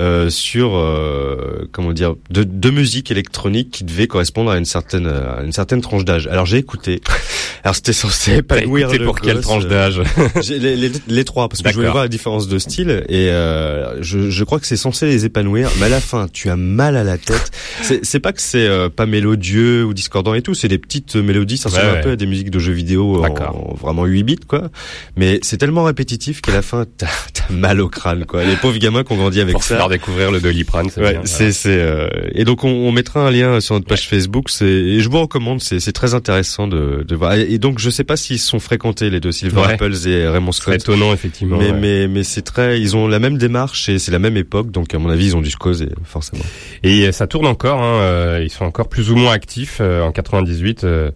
[0.00, 5.06] euh, sur euh, comment dire de, de musique électronique qui devait correspondre à une certaine
[5.06, 6.26] à une certaine tranche d'âge.
[6.26, 7.00] Alors j'ai écouté.
[7.64, 10.02] Alors c'était censé épanouir le pour quelle tranche euh, d'âge
[10.48, 14.02] les, les, les trois parce que je voulais voir la différence de style et euh,
[14.02, 16.96] je, je crois que c'est censé les épanouir mais à la fin tu as mal
[16.96, 20.54] à la tête c'est c'est pas que c'est euh, pas mélodieux ou discordant et tout
[20.54, 23.24] c'est des petites mélodies ça ressemble Ouais, un peu à des musiques de jeux vidéo
[23.24, 24.70] en, vraiment 8 bits quoi
[25.16, 28.78] mais c'est tellement répétitif qu'à la fin t'as t'as mal au crâne quoi les pauvres
[28.78, 31.78] gamins qui ont grandi avec Pour ça faire découvrir le Doliprane, c'est Ouais, c'est c'est
[31.78, 34.50] euh, et donc on, on mettra un lien sur notre page Facebook.
[34.50, 35.60] C'est et je vous recommande.
[35.60, 37.34] C'est c'est très intéressant de, de voir.
[37.34, 39.62] Et, donc je sais pas s'ils sont fréquentés les deux Silver.
[39.64, 40.74] Apples et Raymond C'est Scott.
[40.74, 41.58] étonnant effectivement.
[41.58, 42.80] Mais mais mais c'est très.
[42.80, 44.70] Ils ont la même démarche et c'est la même époque.
[44.70, 46.44] Donc à mon avis ils ont dû se causer forcément.
[46.82, 49.78] Et ça tourne encore, hein, euh, ils sont encore plus ou moins actifs.
[49.82, 51.10] euh, en 98, euh,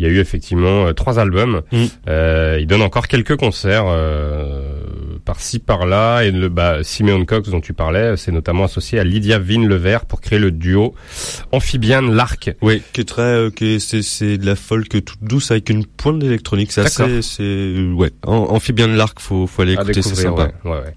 [0.00, 1.62] il y a eu effectivement euh, trois albums.
[1.70, 1.84] Mm.
[2.08, 4.80] Euh, ils donnent encore quelques concerts euh,
[5.24, 6.22] par-ci par-là.
[6.24, 10.04] Et le bah, Simeon Cox dont tu parlais, c'est notamment associé à Lydia Vine Levert
[10.04, 10.96] pour créer le duo
[11.52, 12.50] Amphibian Lark.
[12.60, 15.70] Oui, qui est très, euh, qui est- c'est c'est de la folk toute douce avec
[15.70, 16.72] une pointe d'électronique.
[16.72, 18.10] C'est assez, c'est ouais.
[18.76, 20.50] De l'arc, faut faut aller écouter, c'est sympa.
[20.64, 20.94] Ouais, ouais, ouais.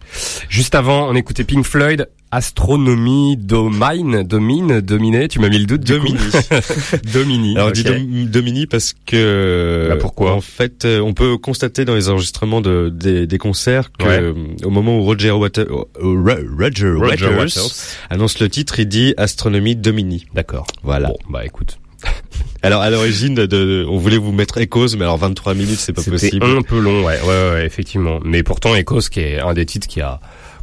[0.49, 2.07] Juste avant, on écoutait Pink Floyd.
[2.31, 5.81] Astronomie Domine, Domine, Dominé, tu m'as mis le doute.
[5.81, 6.17] Domini.
[7.13, 7.55] Domini.
[7.55, 7.75] Alors on ok.
[7.75, 12.07] dit Dom- Domini parce que Bah, pourquoi en fait euh, on peut constater dans les
[12.09, 14.19] enregistrements de, des, des concerts que Ouais.
[14.21, 16.15] euh, au moment où Roger, Water, euh, Ro-
[16.57, 17.71] Roger, Roger Waters Waters.
[18.09, 20.25] annonce le titre, il dit Astronomie Domini.
[20.35, 20.67] D'accord.
[20.83, 21.07] Voilà.
[21.09, 21.79] Bon, bah écoute.
[22.61, 25.93] Alors à l'origine de, de- on voulait vous mettre Echoes mais alors 23 minutes c'est
[25.93, 26.45] pas C'était possible.
[26.45, 28.19] un peu long, ouais, ouais, ouais, effectivement.
[28.23, 30.19] Mais pourtant, Echos, qui est un des titres qui a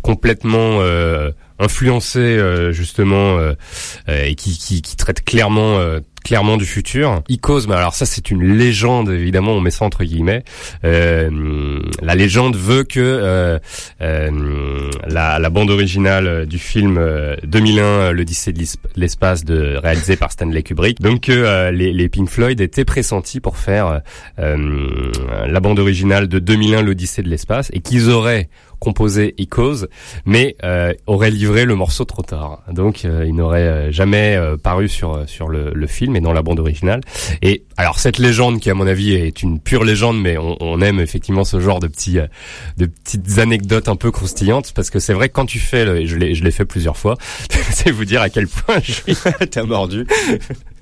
[0.06, 3.54] complètement euh, influencé euh, justement euh,
[4.08, 5.80] et qui, qui, qui traite clairement
[6.26, 7.22] clairement du futur.
[7.28, 10.42] Icos, mais alors ça c'est une légende évidemment, on met ça entre guillemets.
[10.84, 13.60] Euh, la légende veut que euh,
[14.00, 18.64] euh, la, la bande originale du film euh, 2001, l'Odyssée de
[18.96, 23.56] l'espace, de réalisé par Stanley Kubrick, donc que les, les Pink Floyd étaient pressentis pour
[23.56, 24.00] faire
[24.36, 28.48] la bande originale de 2001, l'Odyssée de l'espace, et qu'ils auraient
[28.78, 29.86] composé Icos,
[30.24, 32.62] mais euh, auraient livré le morceau trop tard.
[32.70, 36.32] Donc euh, il n'aurait euh, jamais euh, paru sur sur le, le film et dans
[36.32, 37.00] la bande originale.
[37.42, 40.80] Et alors cette légende qui à mon avis est une pure légende, mais on, on
[40.80, 42.26] aime effectivement ce genre de petits euh,
[42.76, 46.06] de petites anecdotes un peu croustillantes parce que c'est vrai que quand tu fais, le,
[46.06, 47.16] je l'ai je l'ai fait plusieurs fois,
[47.70, 49.16] c'est vous dire à quel point je suis
[49.66, 50.06] mordu.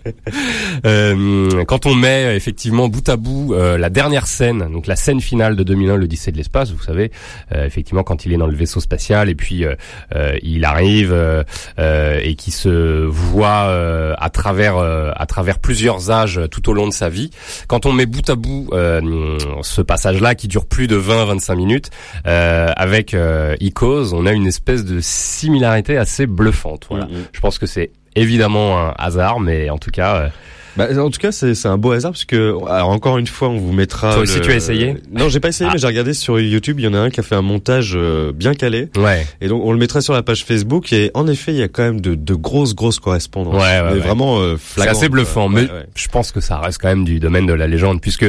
[0.86, 5.20] euh, quand on met effectivement bout à bout euh, la dernière scène, donc la scène
[5.20, 7.10] finale de 2001, l'Odyssée de l'espace, vous savez,
[7.52, 9.74] euh, effectivement quand il est dans le vaisseau spatial et puis euh,
[10.14, 11.42] euh, il arrive euh,
[11.78, 16.72] euh, et qui se voit euh, à travers euh, à travers plusieurs âges tout au
[16.72, 17.30] long de sa vie.
[17.66, 21.90] Quand on met bout à bout euh, ce passage-là qui dure plus de 20-25 minutes
[22.26, 26.86] euh, avec euh, Icos, on a une espèce de similarité assez bluffante.
[26.88, 27.06] Voilà.
[27.06, 27.24] Mhm.
[27.32, 30.16] Je pense que c'est évidemment un hasard, mais en tout cas.
[30.16, 30.28] euh,
[30.76, 33.48] Bah, en tout cas, c'est c'est un beau hasard parce que alors encore une fois,
[33.48, 34.12] on vous mettra.
[34.14, 35.72] Toi aussi, le- tu as essayé Non, j'ai pas essayé, Ah.
[35.74, 36.80] mais j'ai regardé sur YouTube.
[36.80, 39.24] Il y en a un qui a fait un montage euh, bien calé, Ouais.
[39.40, 40.92] et donc on le mettra sur la page Facebook.
[40.92, 43.54] Et en effet, il y a quand même de, de grosses, grosses correspondances.
[43.54, 43.98] Ouais, ouais, mais ouais.
[44.00, 47.46] vraiment euh, C'est assez bluffant, mais je pense que ça reste quand même du domaine
[47.46, 48.26] de la légende, puisque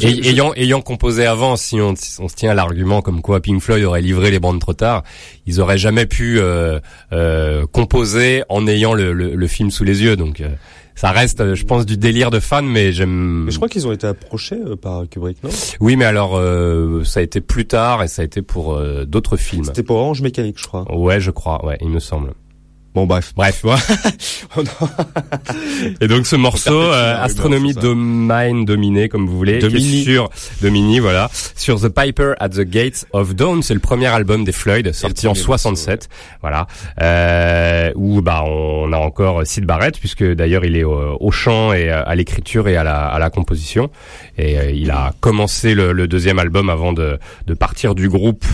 [0.00, 3.60] Je- ayant ayant composé avant, si on, on se tient à l'argument comme quoi Pink
[3.60, 5.02] Floyd aurait livré les bandes trop tard,
[5.46, 6.80] ils auraient jamais pu euh,
[7.12, 10.16] euh, composer en ayant le, le, le film sous les yeux.
[10.16, 10.48] Donc euh,
[10.94, 13.44] ça reste, euh, je pense, du délire de fan, mais j'aime.
[13.44, 15.50] Mais je crois qu'ils ont été approchés euh, par Kubrick, non?
[15.80, 19.04] Oui, mais alors euh, ça a été plus tard et ça a été pour euh,
[19.04, 19.64] d'autres films.
[19.64, 20.84] C'était pour Orange Mécanique, je crois.
[20.96, 21.64] Ouais, je crois.
[21.64, 22.32] Ouais, il me semble.
[22.98, 23.32] Bon, bref.
[23.36, 23.64] Bref.
[26.00, 27.72] Et donc ce morceau, euh, Astronomie.
[27.72, 29.80] Domain Dominé, comme vous voulez, Domini.
[29.80, 30.30] qui est sur
[30.62, 34.50] Domini, voilà, sur The Piper at the Gates of Dawn, c'est le premier album des
[34.50, 36.08] Floyd, sorti en premier 67,
[36.40, 36.66] voilà,
[37.00, 41.72] euh, où bah on a encore Sid Barrett, puisque d'ailleurs il est au, au chant
[41.72, 43.90] et à l'écriture et à la, à la composition,
[44.38, 48.44] et euh, il a commencé le, le deuxième album avant de, de partir du groupe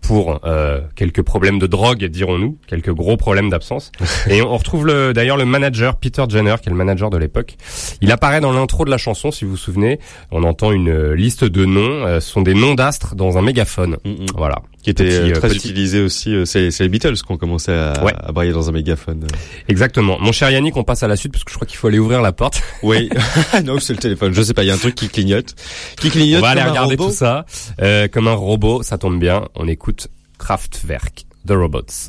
[0.00, 3.92] pour euh, quelques problèmes de drogue, dirons-nous, quelques gros problèmes d'absence.
[4.30, 7.56] Et on retrouve le, d'ailleurs le manager Peter Jenner, qui est le manager de l'époque.
[8.00, 9.98] Il apparaît dans l'intro de la chanson, si vous vous souvenez.
[10.30, 12.06] On entend une euh, liste de noms.
[12.06, 13.96] euh, ce sont des noms d'astres dans un mégaphone.
[14.04, 14.26] Mm, mm.
[14.34, 14.62] Voilà.
[14.88, 16.34] Qui était Petit, euh, euh, très petit- utilisé aussi.
[16.34, 18.14] euh, c'est les Beatles qui ont commencé à, Ouais.
[18.18, 19.26] à brailler dans un mégaphone.
[19.68, 20.16] Exactement.
[20.18, 21.98] Mon cher Yannick, on passe à la suite parce que je crois qu'il faut aller
[21.98, 22.62] ouvrir la porte.
[22.82, 23.10] Oui.
[23.66, 24.32] non, c'est le téléphone.
[24.32, 24.62] Je sais pas.
[24.64, 25.54] Il y a un truc qui clignote.
[26.00, 27.44] Qui clignote on va aller regarder tout ça.
[27.82, 29.44] Euh, comme un robot, ça tombe bien.
[29.56, 30.08] On écoute
[30.38, 32.08] Kraftwerk, The Robots.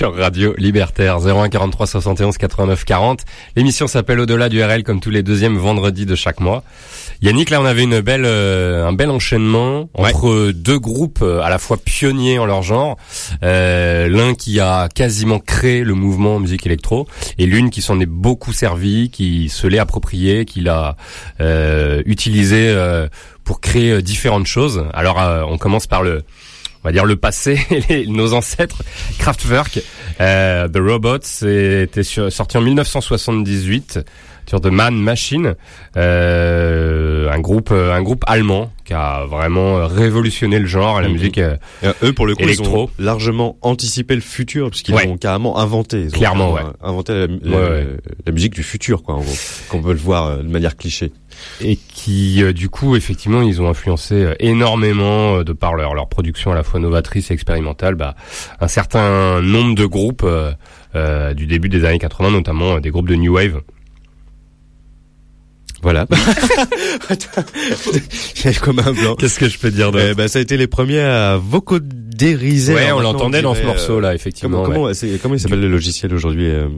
[0.00, 3.20] Sur Radio Libertaire 01 43 71 89 40.
[3.54, 6.64] L'émission s'appelle Au-delà du RL comme tous les deuxièmes vendredis de chaque mois.
[7.20, 10.08] Yannick, là, on avait une belle, euh, un bel enchaînement Ouais.
[10.08, 12.96] entre deux groupes euh, à la fois pionniers en leur genre.
[13.42, 18.06] Euh, L'un qui a quasiment créé le mouvement musique électro, et l'une qui s'en est
[18.06, 20.96] beaucoup servi, qui se l'est approprié, qui l'a
[21.42, 23.06] euh, utilisé euh,
[23.44, 24.82] pour créer euh, différentes choses.
[24.94, 26.22] Alors, euh, on commence par le,
[26.82, 27.58] on va dire le passé,
[28.08, 28.82] nos ancêtres,
[29.18, 29.80] Kraftwerk,
[30.20, 34.00] euh, The Robots, c'était sur- sorti en 1978
[34.50, 35.54] sur The Man Machine,
[35.96, 41.02] euh, un groupe, euh, un groupe allemand qui a vraiment euh, révolutionné le genre et
[41.02, 41.14] la Mhm.
[41.14, 41.38] musique.
[41.38, 41.56] euh,
[42.02, 42.90] eux, pour le coup, Électro.
[42.98, 45.06] ils ont largement anticipé le futur, puisqu'ils Ouais.
[45.06, 46.00] l'ont carrément inventé.
[46.00, 47.86] Ils ont Clairement, carrément Inventé la, la- Ouais, ouais.
[48.26, 49.34] la musique du futur, quoi, en gros.
[49.68, 51.12] Qu'on peut le voir de manière cliché.
[51.62, 56.54] et qui du coup effectivement ils ont influencé énormément de par leur, leur production à
[56.54, 58.14] la fois novatrice et expérimentale bah,
[58.60, 63.14] un certain nombre de groupes euh, du début des années 80 notamment des groupes de
[63.14, 63.62] new wave
[65.82, 66.06] Voilà.
[68.62, 69.14] Comme un blanc.
[69.16, 72.74] qu'est-ce que je peux dire Euh, bah, ça a été les premiers à vocodériser.
[72.74, 74.92] ouais on l'entendait dans ce dirait, morceau euh, là effectivement Comment, ouais.
[74.94, 76.68] comment, comment il s'appelle le logiciel aujourd'hui euh,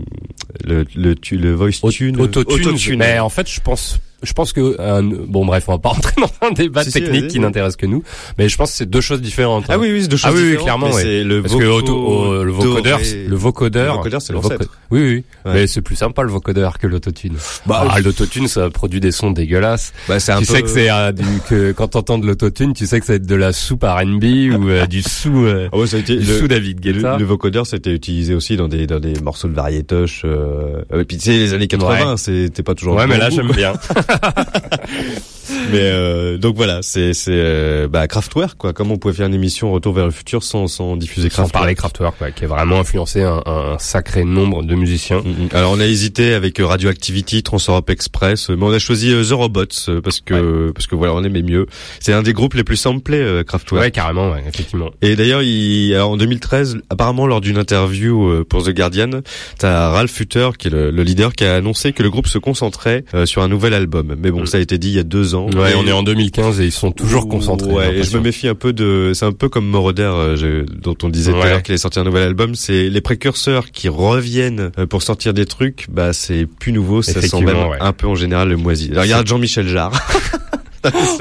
[0.64, 2.20] le, le, le voice tune?
[2.20, 2.61] Autotune.
[2.68, 2.98] Autotune.
[2.98, 6.14] Mais en fait, je pense, je pense que euh, bon, bref, on va pas rentrer
[6.20, 8.03] dans un débat Si, si, technique qui n'intéresse que nous.
[8.39, 9.64] Mais je pense que c'est deux choses différentes.
[9.68, 9.79] Ah hein.
[9.81, 11.03] oui, oui, c'est deux choses Ah oui, différentes, clairement, mais ouais.
[11.03, 12.99] c'est le Parce que auto- au- le vocodeur,
[13.29, 14.66] le vocodeur, Le vocodeur, c'est l'ancêtre.
[14.91, 15.25] Oui, oui.
[15.45, 15.53] Ouais.
[15.55, 17.35] Mais c'est plus sympa le vocodeur que l'autotune.
[17.66, 19.93] Bah, ah, l'autotune, ça produit des sons dégueulasses.
[20.09, 20.55] Bah, c'est un Tu peu...
[20.55, 23.16] sais que c'est euh, du- que quand t'entends de l'autotune, tu sais que ça va
[23.16, 24.25] être de la soupe R&B
[24.57, 27.14] ou euh, du sous, euh, Ah ouais, ça a été du le, sous David Guetta.
[27.14, 30.23] le, le vocodeur, c'était utilisé aussi dans des dans des morceaux de variétoche.
[30.25, 30.83] Euh...
[30.95, 32.97] Et puis tu sais, les années 80, c'était pas toujours.
[32.97, 33.73] Ouais, mais là j'aime bien.
[35.70, 38.72] Mais euh, donc voilà, c'est c'est euh, bah, Kraftwerk quoi.
[38.72, 41.52] Comment on pouvait faire une émission Retour vers le futur sans sans diffuser Sans Kraftwerk
[41.52, 45.20] parler Kraftwerk, ouais, qui a vraiment influencé un, un sacré nombre de musiciens.
[45.20, 45.48] Mm, mm.
[45.52, 49.32] Alors on a hésité avec euh, Radioactivity, Trans-Europe Express, euh, mais on a choisi The
[49.32, 51.66] Robots parce que parce que voilà on aimait mieux.
[52.00, 53.82] C'est un des groupes les plus samplés Kraftwerk.
[53.82, 54.90] Ouais, carrément, ouais, effectivement.
[55.02, 59.10] Et d'ailleurs, il, alors en 2013, apparemment lors d'une interview pour The Guardian,
[59.58, 62.38] t'as Ralph Futter, qui est le, le leader, qui a annoncé que le groupe se
[62.38, 64.01] concentrait euh, sur un nouvel album.
[64.18, 64.46] Mais bon, Mm.
[64.46, 65.48] ça a été dit il y a deux ans.
[65.55, 67.70] Ouais, Et- on est en 2015 et ils sont toujours concentrés.
[67.70, 70.96] Ouais, et je me méfie un peu de, c'est un peu comme Moroder, euh, dont
[71.03, 72.55] on disait tout à l'heure qu'il allait sortir un nouvel album.
[72.55, 75.86] C'est les précurseurs qui reviennent euh, pour sortir des trucs.
[75.90, 77.76] Bah, c'est plus nouveau, ça sent même ouais.
[77.80, 78.90] un peu en général le moisi.
[78.90, 79.92] Alors, regarde Jean-Michel Jarre.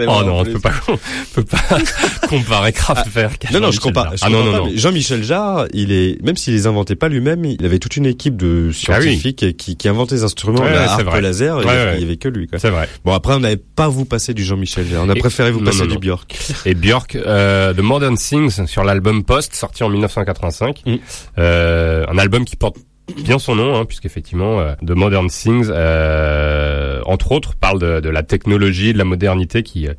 [0.08, 0.54] Oh non, on plus.
[0.54, 0.98] peut pas, on
[1.34, 1.60] peut pas
[2.28, 3.46] comparer Kraftwerk.
[3.46, 4.12] à Non, non, je compare.
[4.18, 4.72] Je Ah non, non, non.
[4.76, 8.38] Jean-Michel Jarre, il est, même s'il les inventait pas lui-même, il avait toute une équipe
[8.38, 11.70] de scientifiques qui, qui inventait des instruments, Ah Ouais, la harpe laser, Ouais, il, y
[11.70, 11.98] avait, ouais.
[11.98, 12.50] il y avait que lui.
[12.58, 12.90] C'est vrai.
[13.06, 15.04] Bon, après, on n'avait pas vous passer du Jean-Michel Jarre.
[15.06, 15.98] On a Et- préféré vous non, passer non, du.
[16.00, 16.36] Björk.
[16.66, 20.82] Et Björk, euh, de Modern Things sur l'album Post, sorti en 1985.
[20.86, 20.96] Mm.
[21.38, 22.78] Euh, un album qui porte
[23.18, 28.10] bien son nom, hein, puisqu'effectivement, euh, The Modern Things, euh, entre autres, parle de, de
[28.10, 29.94] la technologie, de la modernité qui euh,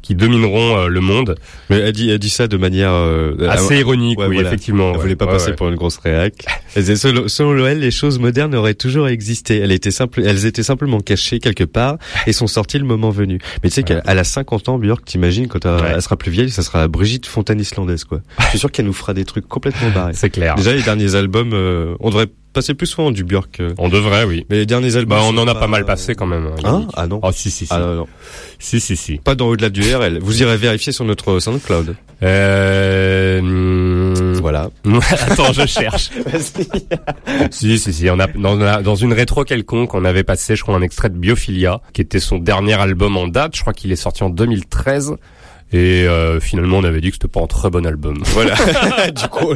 [0.00, 1.34] qui domineront euh, le monde.
[1.70, 4.48] Mais elle dit, elle dit ça de manière, euh, Assez elle- ironique, ouais, oui, voilà.
[4.48, 4.90] effectivement.
[4.90, 5.02] Elle ouais.
[5.02, 6.34] voulait pas Ouais, passer pour une grosse réac.
[6.76, 9.58] Elle disait, selon, selon Loël, les choses modernes auraient toujours existé.
[9.58, 11.98] Elles étaient simple, elles étaient simplement cachées quelque part
[12.28, 13.40] et sont sorties le moment venu.
[13.62, 16.50] Mais tu sais qu'elle elle a 50 ans, Björk, t'imagines, quand elle, sera plus vieille,
[16.50, 18.20] ça sera Brigitte Fontaine islandaise, quoi.
[18.38, 20.12] Je suis sûr qu'elle nous fera des trucs complètement barrés.
[20.14, 20.54] C'est clair.
[20.54, 22.28] Déjà, les derniers albums, euh, on devrait
[22.58, 23.60] passer plus souvent du Björk.
[23.60, 23.72] euh.
[23.78, 24.44] On devrait, oui.
[24.50, 25.18] Mais les derniers albums.
[25.18, 26.46] Bah, on sont en a pas mal passé quand même.
[26.46, 26.90] Hein Yannick.
[26.94, 27.20] Ah non.
[27.22, 27.72] Ah si si si.
[27.72, 28.06] Ah non, non.
[28.58, 29.18] Si si si.
[29.18, 30.18] Pas dans au-delà du RL.
[30.20, 31.94] Vous irez vérifier sur notre SoundCloud.
[32.22, 33.38] Euh...
[33.38, 34.70] hum, Voilà.
[35.28, 36.10] Attends, je cherche.
[37.50, 38.10] si, si, si.
[38.10, 41.16] On a dans, dans une rétro quelconque, on avait passé, je crois, un extrait de
[41.16, 43.54] Biophilia, qui était son dernier album en date.
[43.56, 45.14] Je crois qu'il est sorti en 2013.
[45.72, 48.22] Et euh, finalement, on avait dit que c'était pas un très bon album.
[48.26, 48.54] Voilà.
[49.10, 49.52] du coup.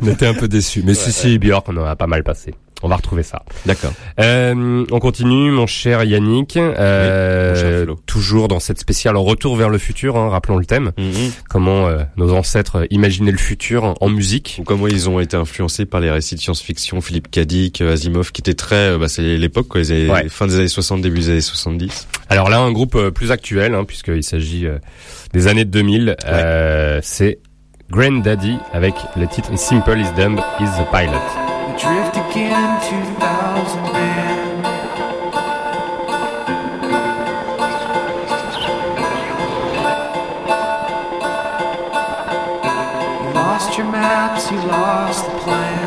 [0.00, 0.82] on était un peu déçus.
[0.84, 2.54] Mais si, si, Björk, on en a pas mal passé.
[2.82, 3.42] On va retrouver ça.
[3.64, 3.92] D'accord.
[4.20, 6.56] Euh, on continue, mon cher Yannick.
[6.56, 8.00] Euh, mon cher Flo.
[8.06, 10.16] toujours dans cette spéciale Retour vers le futur.
[10.16, 10.92] Hein, rappelons le thème.
[10.98, 11.32] Mhm.
[11.48, 14.56] Comment euh, nos ancêtres imaginaient le futur en, musique.
[14.60, 18.32] Ou comment ils ont été influencés par les récits de science-fiction, Philippe Kadik, euh, Asimov,
[18.32, 20.28] qui étaient très, euh, bah, c'est l'époque, quoi, les Ouais.
[20.28, 22.06] fin des années 60, début des années 70.
[22.28, 24.66] Alors là, un groupe plus actuel, hein, puisqu'il s'agit
[25.32, 27.38] des années 2000, euh, c'est
[27.90, 31.43] Granddaddy avec le titre Simple is Dumb is the Pilot.
[31.76, 34.64] Drift again, 2000 man.
[43.22, 45.83] You lost your maps, you lost the plans.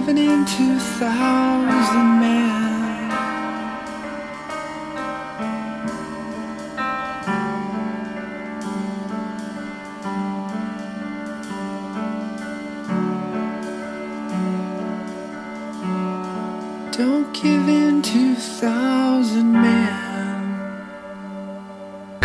[0.00, 2.59] Are you giving in to a thousand men?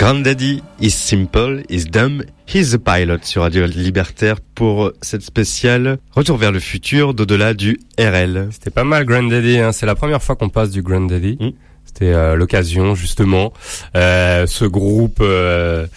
[0.06, 6.38] Granddaddy is simple, is dumb, he's a pilot sur Radio Libertaire pour cette spéciale Retour
[6.38, 8.50] vers le futur d'au-delà du RL.
[8.52, 9.72] C'était pas mal Granddaddy, hein.
[9.72, 11.40] c'est la première fois qu'on passe du Granddaddy.
[11.40, 11.50] Mm.
[11.86, 13.52] C'était euh, l'occasion justement.
[13.96, 15.88] Euh, ce groupe euh,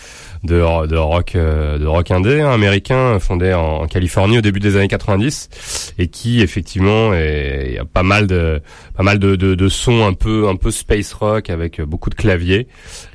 [0.45, 4.61] de, de rock euh, de rock indé hein, américain fondé en, en Californie au début
[4.61, 8.61] des années 90 et qui effectivement il y a pas mal de
[8.97, 12.15] pas mal de, de, de sons un peu un peu space rock avec beaucoup de
[12.15, 12.69] claviers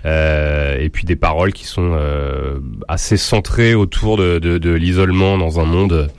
[0.06, 5.38] euh, et puis des paroles qui sont euh, assez centrées autour de, de, de l'isolement
[5.38, 6.10] dans un monde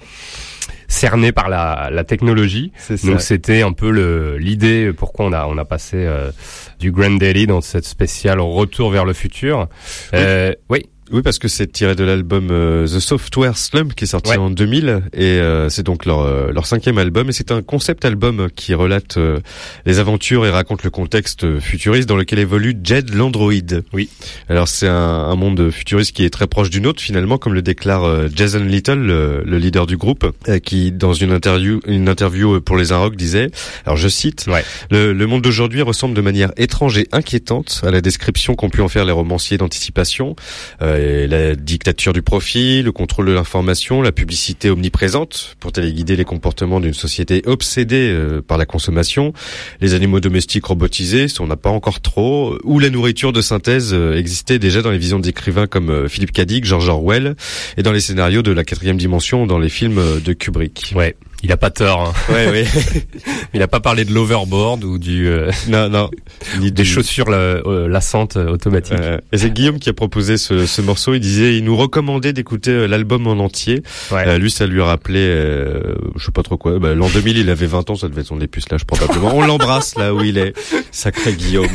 [0.88, 2.72] cerné par la, la technologie.
[3.04, 6.30] Donc c'était un peu le l'idée pourquoi on a on a passé euh,
[6.78, 9.68] du Granddaddy dans cette spéciale retour vers le futur.
[10.14, 10.78] Euh, oui.
[10.78, 10.90] Oui,
[11.22, 14.36] parce que c'est tiré de l'album euh, The Software Slump qui est sorti Ouais.
[14.38, 18.04] en 2000 et euh, c'est donc leur euh, leur cinquième album et c'est un concept
[18.04, 19.40] album qui relate euh,
[19.86, 23.84] les aventures et raconte le contexte futuriste dans lequel évolue Jed l'androïde.
[23.92, 24.08] Oui.
[24.48, 27.62] Alors c'est un, un monde futuriste qui est très proche du nôtre finalement, comme le
[27.62, 32.08] déclare euh, Jason Little, le, le leader du groupe, euh, qui dans une interview une
[32.08, 33.50] interview pour les Inrocks disait,
[33.84, 34.64] alors je cite, Ouais.
[34.90, 38.80] le, le monde d'aujourd'hui ressemble de manière étrange et inquiétante à la description qu'ont pu
[38.80, 40.34] en faire les romanciers d'anticipation.
[40.82, 46.24] Euh, la dictature du profit, le contrôle de l'information, la publicité omniprésente pour téléguider les
[46.24, 49.32] comportements d'une société obsédée euh, par la consommation,
[49.80, 53.92] les animaux domestiques robotisés, si on n'a pas encore trop, ou la nourriture de synthèse
[53.92, 57.36] euh, existait déjà dans les visions d'écrivains comme euh, Philippe Cadic, George Orwell,
[57.76, 60.92] et dans les scénarios de la quatrième dimension dans les films euh, de Kubrick.
[60.94, 61.16] Ouais.
[61.44, 62.00] Il a pas tort.
[62.28, 62.32] Hein.
[62.32, 62.66] Ouais, ouais.
[63.54, 66.10] Il a pas parlé de l'overboard ou du euh, non, non.
[66.58, 68.96] Ni des du- chaussures la- euh, lassantes euh, automatiques.
[68.98, 71.14] Euh, et c'est Guillaume qui a proposé ce, ce morceau.
[71.14, 73.82] Il disait, il nous recommandait d'écouter l'album en entier.
[74.10, 74.24] Ouais.
[74.26, 76.78] Euh, lui, ça lui rappelait, euh, je sais pas trop quoi.
[76.80, 79.32] Bah, L'an 2000, il avait 20 ans, ça devait être son dépucelage probablement.
[79.36, 80.54] On l'embrasse là où il est.
[80.90, 81.68] Sacré Guillaume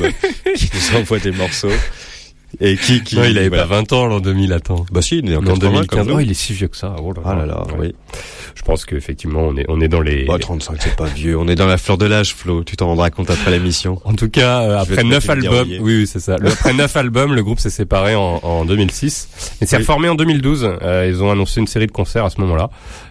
[0.55, 1.69] qui nous envoie des morceaux.
[2.59, 3.63] Et qui, qui non, il avait voilà.
[3.67, 4.85] pas 20 ans l'an 2000, attends.
[4.91, 5.87] Bah si, il est en L'an 80 2015.
[5.87, 6.15] comme nous.
[6.15, 6.95] Oh, il est si vieux que ça.
[7.01, 7.87] Oh là Ah là là, Ouais.
[7.89, 7.95] oui.
[8.55, 10.25] Je pense qu'effectivement, on est, on est dans les...
[10.25, 11.37] Bah, 35, c'est pas vieux.
[11.37, 12.63] On est dans la fleur de l'âge, Flo.
[12.63, 14.01] Tu t'en rendras compte après l'émission.
[14.03, 15.79] En tout cas, euh, après te neuf mettre une albums, dérouillée.
[15.79, 16.37] oui, oui c'est ça.
[16.37, 19.57] Le- après neuf albums, le groupe s'est séparé en, en 2006.
[19.61, 19.81] Et s'est Oui.
[19.83, 20.69] reformé en 2012.
[20.81, 22.69] Euh, ils ont annoncé une série de concerts à ce moment-là.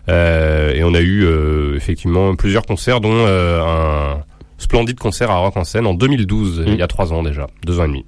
[0.08, 4.20] Euh, et on a eu euh, effectivement plusieurs concerts, dont euh, un
[4.58, 7.78] splendide concert à Rock en scène en 2012, il y a trois ans déjà, deux
[7.80, 8.04] ans et demi.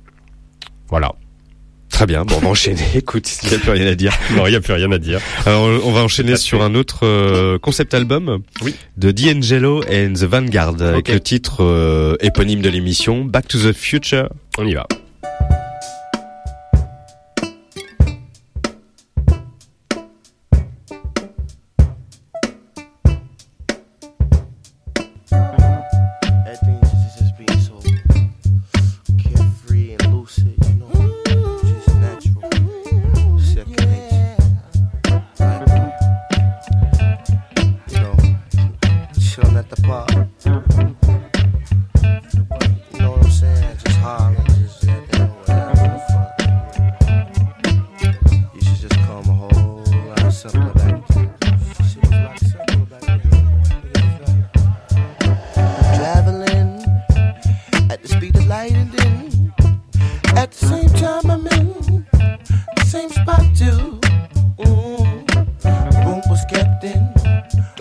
[0.91, 1.13] Voilà.
[1.91, 2.25] Très bien.
[2.25, 2.83] Bon, on va enchaîner.
[2.95, 4.13] Écoute, il n'y a plus rien à dire.
[4.37, 5.21] Non, il n'y a plus rien à dire.
[5.45, 8.75] Alors, on va enchaîner sur un autre euh, concept album Oui.
[8.97, 13.73] de D'Angelo and the Vanguard avec le titre euh, éponyme de l'émission Back to the
[13.73, 14.29] Future.
[14.57, 14.87] On y va.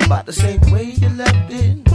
[0.09, 1.88] About the same way you left it.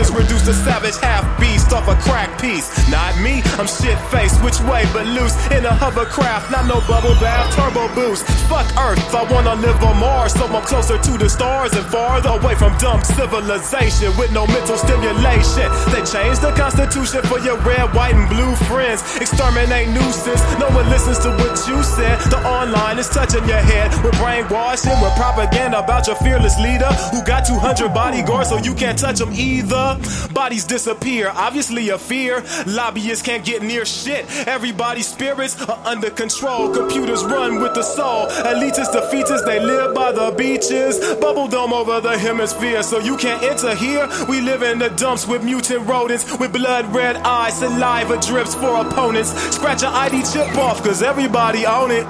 [0.00, 2.68] Ignoramuses reduce to savage half beast off a crack piece.
[2.90, 3.98] Not me, I'm shit
[4.42, 8.24] which way but loose in a hovercraft, not no bubble bath, turbo boost.
[8.48, 12.30] Fuck Earth, I wanna live on Mars, so I'm closer to the stars and farther
[12.30, 15.68] away from dumb civilization with no mental stimulation.
[15.92, 19.02] They changed the constitution for your red, white, and blue friends.
[19.16, 22.18] Exterminate nuisance, no one listens to what you said.
[22.30, 27.22] The online is touching your head with brainwashing, with propaganda about your fearless leader who
[27.22, 29.98] got 200 bodyguards so you can't touch them either.
[30.40, 32.42] Bodies disappear, obviously a fear.
[32.66, 34.24] Lobbyists can't get near shit.
[34.48, 36.72] Everybody's spirits are under control.
[36.72, 38.26] Computers run with the soul.
[38.26, 40.98] Elitists, defeatists, they live by the beaches.
[41.16, 44.08] Bubble dome over the hemisphere, so you can't enter here.
[44.30, 48.80] We live in the dumps with mutant rodents, with blood red eyes, saliva drips for
[48.80, 49.32] opponents.
[49.54, 52.06] Scratch your ID chip off, cause everybody own it.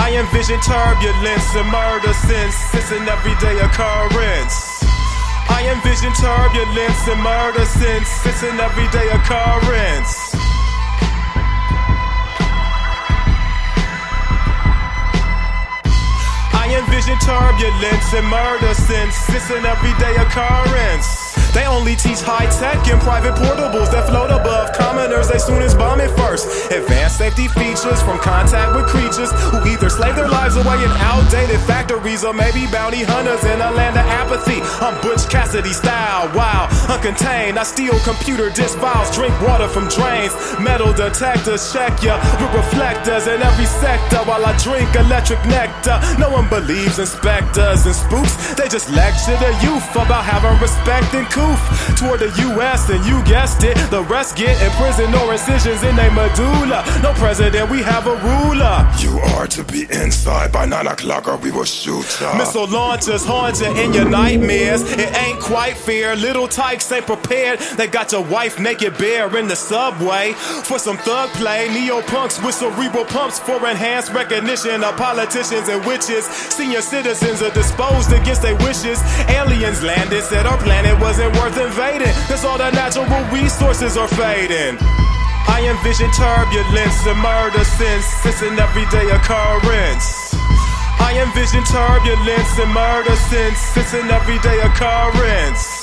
[0.00, 4.77] I envision turbulence and murder since it's an everyday occurrence.
[5.58, 10.30] I envision turbulence and murder since it's an everyday occurrence.
[16.54, 21.27] I envision turbulence and murder since it's an everyday occurrence.
[21.58, 25.26] They only teach high tech and private portables that float above commoners.
[25.26, 26.70] They soon as bomb it first.
[26.70, 31.58] Advanced safety features from contact with creatures who either slave their lives away in outdated
[31.66, 34.62] factories or maybe bounty hunters in a land of apathy.
[34.78, 37.58] I'm Butch Cassidy style, wow, uncontained.
[37.58, 40.30] I steal computer disk files, drink water from drains.
[40.62, 45.98] Metal detectors check ya with reflectors in every sector while I drink electric nectar.
[46.22, 48.54] No one believes in specters and spooks.
[48.54, 52.88] They just lecture the youth about having respect and coof toward the U.S.
[52.90, 56.84] And you guessed it, the rest get in prison or incisions in their medulla.
[57.02, 58.76] No president, we have a ruler.
[58.98, 62.36] You are to be inside by nine o'clock or we will shoot ya.
[62.36, 64.82] Missile launchers haunt you in your nightmares.
[64.92, 66.16] It ain't quite fair.
[66.16, 67.58] Little tykes ain't prepared.
[67.76, 70.32] They got your wife naked bare in the subway
[70.68, 71.68] for some thug play.
[71.68, 76.24] Neo punks with cerebral pumps for enhanced recognition of politicians and witches.
[76.24, 78.98] Senior citizens are disposed against their wishes.
[79.28, 82.14] Aliens landed, said our planet wasn't worth invading.
[82.28, 84.78] Cause all the natural resources are fading.
[85.48, 90.34] I envision turbulence and murder since it's an everyday occurrence.
[91.00, 95.77] I envision turbulence and murder since it's an everyday occurrence.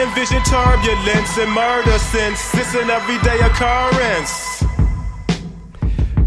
[0.00, 4.64] Envision turbulence and murder since it's an everyday occurrence.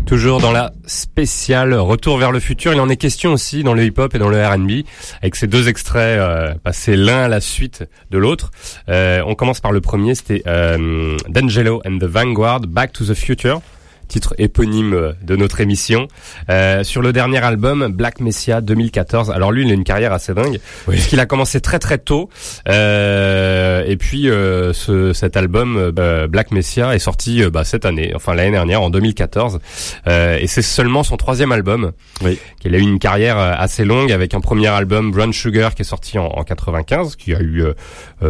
[0.05, 3.83] Toujours dans la spéciale Retour vers le futur, il en est question aussi dans le
[3.83, 4.85] hip-hop et dans le R&B,
[5.21, 8.51] avec ces deux extraits euh, passés l'un à la suite de l'autre.
[8.89, 13.15] Euh, on commence par le premier, c'était euh, D'Angelo and the Vanguard, Back to the
[13.15, 13.61] Future
[14.07, 16.07] titre éponyme de notre émission.
[16.49, 19.31] Euh, sur le dernier album, Black Messiah 2014.
[19.31, 20.95] Alors lui, il a une carrière assez dingue, oui.
[20.95, 22.29] puisqu'il a commencé très très tôt.
[22.67, 28.13] Euh, et puis euh, ce, cet album, bah, Black Messiah, est sorti bah, cette année,
[28.15, 29.59] enfin l'année dernière, en 2014.
[30.07, 31.91] et c'est seulement son troisième album.
[32.23, 32.39] Oui.
[32.65, 35.85] Il a eu une carrière assez longue avec un premier album, Brown Sugar, qui est
[35.85, 37.63] sorti en, en 95, qui a eu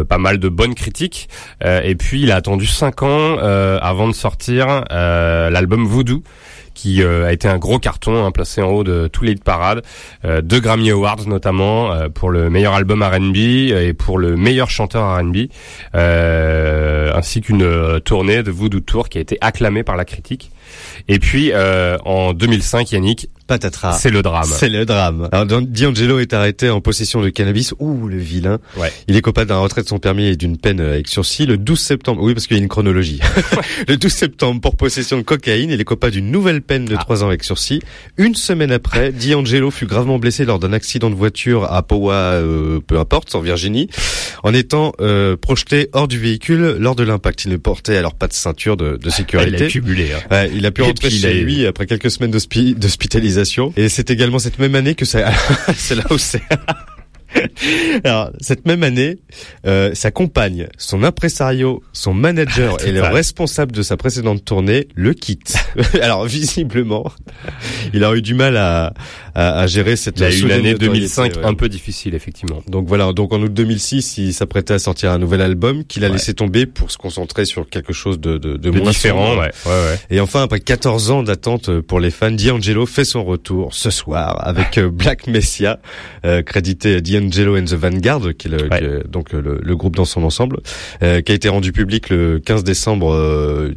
[0.08, 1.28] pas mal de bonnes critiques.
[1.62, 6.22] et puis il a attendu cinq ans avant de sortir l'album Voodoo
[6.74, 9.82] qui euh, a été un gros carton, hein, placé en haut de tous les parades,
[10.24, 14.68] euh, deux Grammy Awards notamment euh, pour le meilleur album R&B et pour le meilleur
[14.68, 15.46] chanteur R&B,
[15.94, 20.50] ainsi qu'une tournée de Voodoo Tour qui a été acclamée par la critique.
[21.08, 23.98] Et puis en 2005, Yannick, Patatras.
[24.00, 24.48] C'est le drame.
[24.50, 25.28] C'est le drame.
[25.32, 27.74] Alors, D'Angelo est arrêté en possession de cannabis.
[27.78, 28.58] Ouh, le vilain.
[28.76, 28.92] Ouais.
[29.08, 31.78] Il est coupable d'un retrait de son permis et d'une peine avec sursis le 12
[31.78, 32.22] septembre.
[32.22, 33.20] Oui, parce qu'il y a une chronologie.
[33.88, 35.70] le 12 septembre pour possession de cocaïne.
[35.70, 37.00] Il est coupable d'une nouvelle peine de Ah.
[37.00, 37.80] 3 ans avec sursis.
[38.16, 42.80] Une semaine après, D'Angelo fut gravement blessé lors d'un accident de voiture à Poway, euh,
[42.86, 43.88] peu importe, en Virginie,
[44.42, 47.44] en étant euh, projeté hors du véhicule lors de l'impact.
[47.44, 49.56] Il ne portait alors pas de ceinture de, de sécurité.
[49.58, 50.08] Il a cumulé.
[50.14, 50.20] Hein.
[50.30, 52.74] Ouais, il a pu rentrer chez lui après quelques semaines d'hospi-
[53.76, 55.32] Et c'est également cette même année que ça...
[55.76, 56.42] c'est là où c'est...
[58.04, 59.18] Alors, cette même année,
[59.66, 65.14] euh, sa compagne, son impresario, son manager et le responsable de sa précédente tournée le
[65.14, 65.56] quittent.
[66.02, 67.10] Alors, visiblement,
[67.92, 68.92] il a eu du mal à,
[69.34, 71.44] à, à gérer cette Il a eu une soudaine année notoriété, 2005 ouais.
[71.44, 72.62] un peu difficile, effectivement.
[72.68, 76.08] Donc voilà, donc en août 2006, il s'apprêtait à sortir un nouvel album qu'il a
[76.08, 76.12] Ouais.
[76.12, 79.40] laissé tomber pour se concentrer sur quelque chose de, de, de, De moins différent, sombre.
[79.40, 79.98] ouais, ouais, ouais.
[80.10, 84.46] Et enfin, après 14 ans d'attente pour les fans, D'Angelo fait son retour ce soir
[84.46, 85.78] avec euh, Black Messiah,
[86.24, 87.23] euh, crédité D'Angelo
[87.58, 88.78] and the Vanguard, qui est, le, Ouais.
[88.78, 90.58] qui est donc euh, le, le groupe dans son ensemble,
[91.02, 93.12] euh, qui a été rendu public le 15 décembre.
[93.14, 93.72] Euh,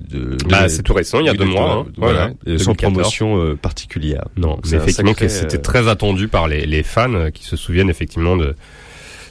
[0.50, 1.86] Bah, c'est tout récent, il y a deux de- mois.
[1.88, 1.92] hein.
[1.98, 2.78] Voilà, sans 2014.
[2.94, 4.26] promotion euh, particulière.
[4.38, 7.56] Non, mais effectivement sacré, c'était euh, très attendu par les, les fans euh, qui se
[7.56, 8.56] souviennent effectivement de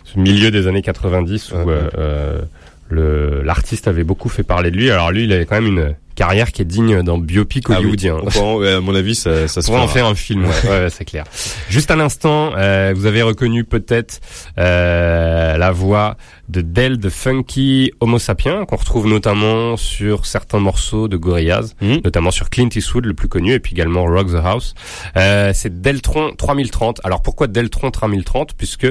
[0.05, 1.91] ce milieu des années 90 où Ouais, euh, ouais.
[1.99, 2.41] euh,
[2.89, 4.91] le l'artiste avait beaucoup fait parler de lui.
[4.91, 7.77] Alors lui, il avait quand même une carrière qui est digne d'un biopic Ah oui.
[7.79, 8.17] hollywoodien.
[8.41, 10.51] En- ouais, à mon avis, ça, ça On se pourrait en faire un film, ouais,
[10.65, 11.25] ouais, ouais, c'est clair.
[11.69, 14.21] Juste un instant, euh, vous avez reconnu peut-être
[14.59, 16.17] euh, la voix
[16.49, 22.01] de Del the Funky Homo Sapiens, qu'on retrouve notamment sur certains morceaux de Gorillaz, Mhm.
[22.05, 24.75] notamment sur Clint Eastwood, le plus connu, et puis également Rock the House.
[25.17, 27.01] Euh, c'est Deltron 3030.
[27.05, 28.87] Alors pourquoi Deltron 3030 Puisque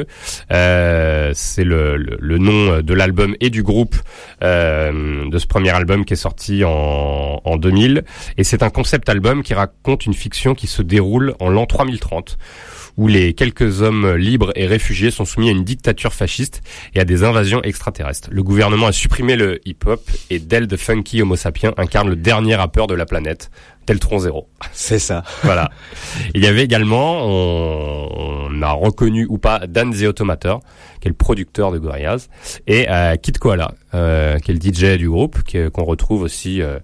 [0.51, 3.95] euh, c'est le, le, le nom de l'album et du groupe
[4.43, 6.69] euh, de ce premier album qui est sorti en,
[7.43, 8.03] en 2000.
[8.37, 12.37] Et c'est un concept album qui raconte une fiction qui se déroule en l'an 3030
[12.97, 16.61] où les quelques hommes libres et réfugiés sont soumis à une dictature fasciste
[16.93, 18.29] et à des invasions extraterrestres.
[18.31, 22.55] Le gouvernement a supprimé le hip-hop et Del the Funky Homo Sapiens incarne le dernier
[22.55, 23.51] rappeur de la planète
[23.85, 24.47] Teltron Zero.
[24.71, 25.23] C'est ça.
[25.43, 25.69] Voilà.
[26.33, 30.61] Il y avait également, on, on a reconnu ou pas Dan the Automator,
[31.01, 32.27] qui est le producteur de Gorillaz,
[32.67, 36.61] et euh, Kid Koala, euh, qui est le DJ du groupe, est- qu'on retrouve aussi
[36.61, 36.79] euh,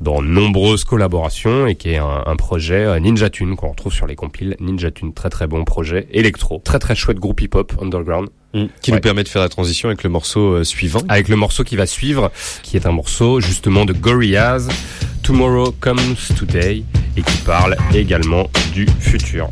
[0.00, 4.06] dans nombreuses collaborations et qui est un, un projet euh, Ninja Tune qu'on retrouve sur
[4.06, 5.12] les compiles Ninja Tune.
[5.14, 8.28] Très très bon projet électro, très très chouette groupe hip-hop underground.
[8.52, 8.64] Mm.
[8.82, 8.96] Qui Ouais.
[8.96, 11.00] nous permet de faire la transition avec le morceau euh, suivant.
[11.08, 12.32] Avec le morceau qui va suivre,
[12.62, 14.68] qui est un morceau justement de Gorillaz,
[15.22, 16.82] Tomorrow Comes Today,
[17.16, 19.48] et qui parle également du futur.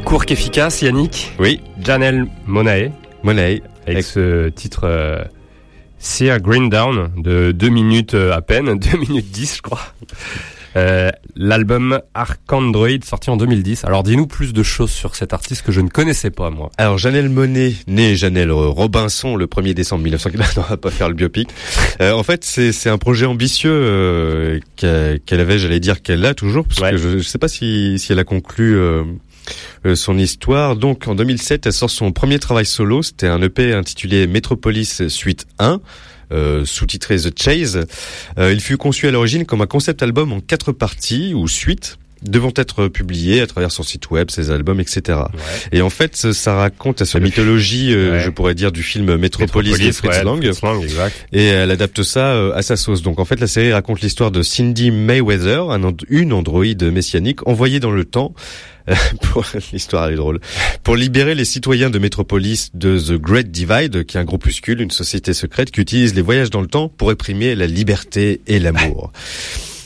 [0.00, 1.32] Aussi court qu'efficace, Yannick.
[1.38, 1.60] Oui.
[1.78, 2.90] Janelle Monae.
[3.22, 3.60] Monae.
[3.86, 5.22] Avec ce titre euh,
[5.98, 9.82] Sear Green Down de 2 minutes euh, à peine, 2 minutes 10 je crois.
[10.76, 13.84] Euh, L'album Arcandroid sorti en 2010.
[13.84, 16.70] Alors dis-nous plus de choses sur cet artiste que je ne connaissais pas moi.
[16.78, 21.14] Alors Janelle Monet, née Janelle Robinson le 1er décembre 1940, on va pas faire le
[21.14, 21.50] biopic.
[22.00, 26.32] Euh, en fait, c'est c'est un projet ambitieux euh, qu'elle avait, j'allais dire qu'elle a
[26.32, 28.78] toujours, parce que je, je sais pas si si elle a conclu.
[29.86, 30.76] Euh, son histoire.
[30.76, 33.02] Donc en 2007, elle sort son premier travail solo.
[33.02, 35.80] C'était un EP intitulé Metropolis Suite 1.
[36.32, 37.86] euh, sous-titré The Chase.
[38.38, 41.98] Euh, il fut conçu à l'origine comme un concept album en quatre parties ou suites
[42.22, 45.18] devant être publié à travers son site web, ses albums, etc.
[45.72, 48.20] Et en fait, ça- raconte la mythologie, euh, Ouais.
[48.24, 50.42] je pourrais dire, du film Metropolis, de Fritz ouais, Lang.
[50.42, 51.26] Fritz Lang, exact.
[51.32, 53.02] Et elle adapte ça euh, à sa sauce.
[53.02, 57.80] Donc en fait, la série raconte l'histoire de Cindy Mayweather, un une androïde messianique envoyée
[57.80, 58.34] dans le temps.
[58.88, 58.94] euh,
[59.32, 60.40] pour l'histoire elle est drôle.
[60.82, 64.90] Pour libérer les citoyens de Metropolis de The Great Divide, qui est un groupuscule, une
[64.90, 69.12] société secrète qui utilise les voyages dans le temps pour réprimer la liberté et l'amour.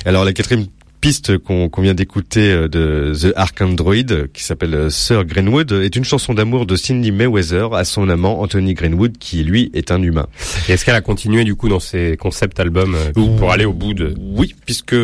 [0.07, 0.67] Alors la quatrième
[1.05, 3.95] piste qu'on qu'on vient d'écouter euh, de The Ark Android,
[4.33, 8.41] qui s'appelle euh, Sir Greenwood, est une chanson d'amour de Cindy Mayweather à son amant
[8.41, 10.29] Anthony Greenwood, qui lui est un humain.
[10.67, 13.75] Et est-ce qu'elle a continué du coup dans ses concept albums euh, pour aller au
[13.75, 14.97] bout de Oui, puisque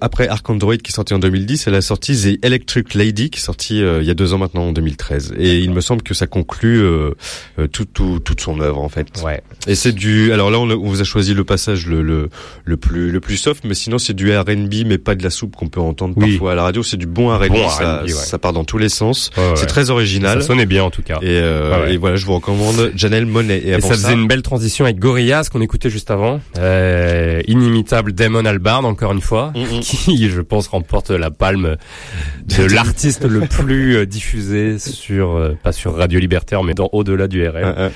[0.00, 3.38] après Ark Android qui est sorti en 2010, elle a sorti The Electric Lady qui
[3.38, 5.34] est sorti euh, il y a deux ans maintenant en 2013.
[5.38, 7.12] Et il me semble que ça conclut euh,
[7.60, 9.06] euh, tout, tout, toute son œuvre en fait.
[9.24, 9.40] Ouais.
[9.68, 10.32] Et c'est du.
[10.32, 12.30] Alors là, on, a- on vous a choisi le passage le, le
[12.64, 15.56] le plus le plus soft, mais sinon c'est du R&B, mais pas de la soupe
[15.56, 16.30] qu'on peut entendre Oui.
[16.32, 16.82] parfois à la radio.
[16.82, 17.48] C'est du bon R&B.
[17.48, 18.12] Bon ça, R&B, ouais.
[18.12, 19.30] ça part dans tous les sens.
[19.36, 19.52] Ouais.
[19.56, 20.40] C'est très original.
[20.40, 21.18] Ça sonnait bien en tout cas.
[21.22, 23.58] Et, euh, et voilà, je vous recommande Janelle Monet.
[23.64, 26.40] Et, ça faisait une belle transition avec Gorillaz qu'on écoutait juste avant.
[26.58, 31.76] Euh, inimitable Damon Albarn encore une fois, Mm, qui je pense remporte la palme
[32.46, 37.28] de l'artiste le plus euh, diffusé sur euh, pas sur Radio Libertaire mais dans au-delà
[37.28, 37.88] du RM Euh, euh.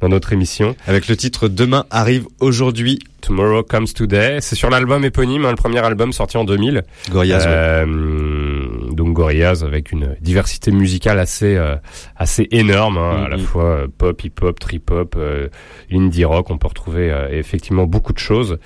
[0.00, 0.74] dans notre émission.
[0.86, 2.98] Avec le titre Demain arrive aujourd'hui.
[3.26, 4.38] Tomorrow Comes Today.
[4.40, 6.84] C'est sur l'album éponyme, hein, le premier album sorti en 2000.
[7.10, 7.44] Gorillaz, ouais.
[7.48, 11.74] Euh, donc Gorillaz avec une diversité musicale assez euh,
[12.16, 13.42] assez énorme, hein, à la Mhm.
[13.42, 15.48] fois euh, pop, hip-hop, trip-hop, euh,
[15.92, 16.50] indie rock.
[16.50, 18.58] On peut retrouver euh, effectivement beaucoup de choses.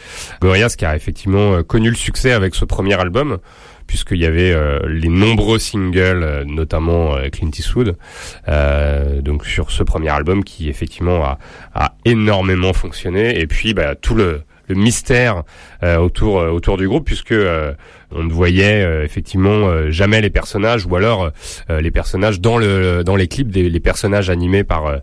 [0.43, 3.39] Gorillaz qui a effectivement euh, connu le succès avec ce premier album
[3.87, 7.97] puisqu'il y avait euh, les nombreux singles, notamment euh, Clint Eastwood,
[8.47, 11.39] euh, donc sur ce premier album qui effectivement a,
[11.75, 13.41] a énormément fonctionné.
[13.41, 14.43] Et puis bah, tout le,
[14.75, 15.45] mystère
[15.83, 17.73] autour euh, autour du groupe, puisque euh,
[18.13, 21.31] on ne voyait euh, effectivement euh, jamais les personnages, ou alors
[21.71, 24.97] euh, les personnages dans le dans les clips des les personnages animés par euh,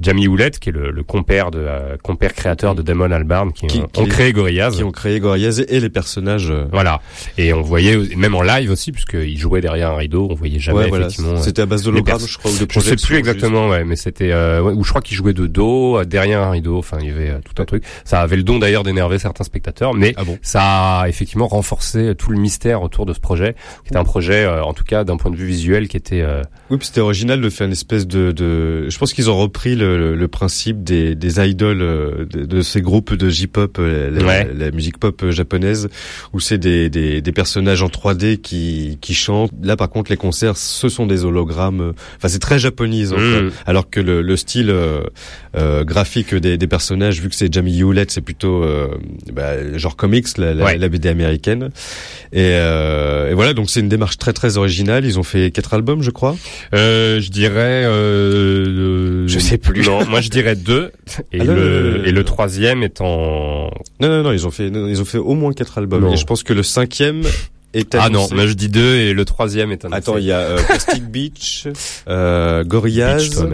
[0.00, 3.66] Jamie Hewlett, qui est le, le compère de euh, compère créateur de Damon Albarn, qui,
[3.66, 4.72] Qui- ont, qui- ont créé Gorillaz.
[4.76, 6.50] qui ont créé Gorillaz et les personnages.
[6.50, 7.00] euh, Voilà.
[7.38, 10.80] Et on voyait même en live aussi, puisqu'il jouait derrière un rideau, on voyait jamais
[10.80, 11.06] Ouais, voilà.
[11.06, 11.32] effectivement.
[11.38, 13.68] euh, C'était à base les d'hologrammes, pers- je crois, ou de Je sais plus exactement,
[13.68, 16.50] ouais, mais c'était euh, ouais, ou je crois qu'il jouait de dos euh, derrière un
[16.50, 16.76] rideau.
[16.78, 17.82] Enfin, il y avait euh, tout un truc.
[18.04, 22.30] Ça avait le don d'ailleurs d'énerver certains spectateurs, mais Ah ça a effectivement renforcé tout
[22.30, 25.16] le mystère autour de ce projet, qui était un projet, euh, en tout cas d'un
[25.16, 28.06] point de vue visuel, qui était euh, Oui, puis c'était original de faire une espèce
[28.06, 28.88] de, de...
[28.88, 32.80] je pense qu'ils ont repris le, le, principe des, des idoles euh, de, de ces
[32.82, 34.50] groupes de J-pop, euh, la, Ouais.
[34.54, 35.88] la musique pop euh, japonaise,
[36.32, 39.52] où c'est des, des, des personnages en 3D qui, qui chantent.
[39.62, 41.92] Là, par contre, les concerts, ce sont des hologrammes.
[42.16, 43.16] Enfin, c'est très japonisant.
[43.16, 43.42] quoi.
[43.42, 43.50] Mm.
[43.66, 44.70] Alors que le, le style
[45.56, 48.88] euh, graphique des, des personnages, vu que c'est Jamie Hewlett, c'est plutôt euh,
[49.32, 50.76] bah, genre comics, la, la, Ouais.
[50.78, 51.70] la BD américaine.
[52.32, 55.04] Et, euh, et voilà, donc c'est une démarche très très originale.
[55.04, 56.36] Ils ont fait quatre albums, je crois.
[56.74, 57.84] Euh, je dirais.
[57.86, 59.82] Euh, Je sais plus.
[59.82, 60.90] Non, moi je dirais deux.
[61.32, 63.70] Et, Ah, non, le, non, non, non, et le troisième est en.
[64.00, 66.02] Non, non, non, ils ont fait, non, ils ont fait au moins quatre albums.
[66.02, 66.12] Non.
[66.12, 67.22] Et je pense que le cinquième
[67.74, 69.98] est Ah non, mais je dis deux et le troisième est annoncé.
[69.98, 71.68] Attends, il y a euh, Plastic Beach,
[72.08, 73.44] euh, Gorillaz.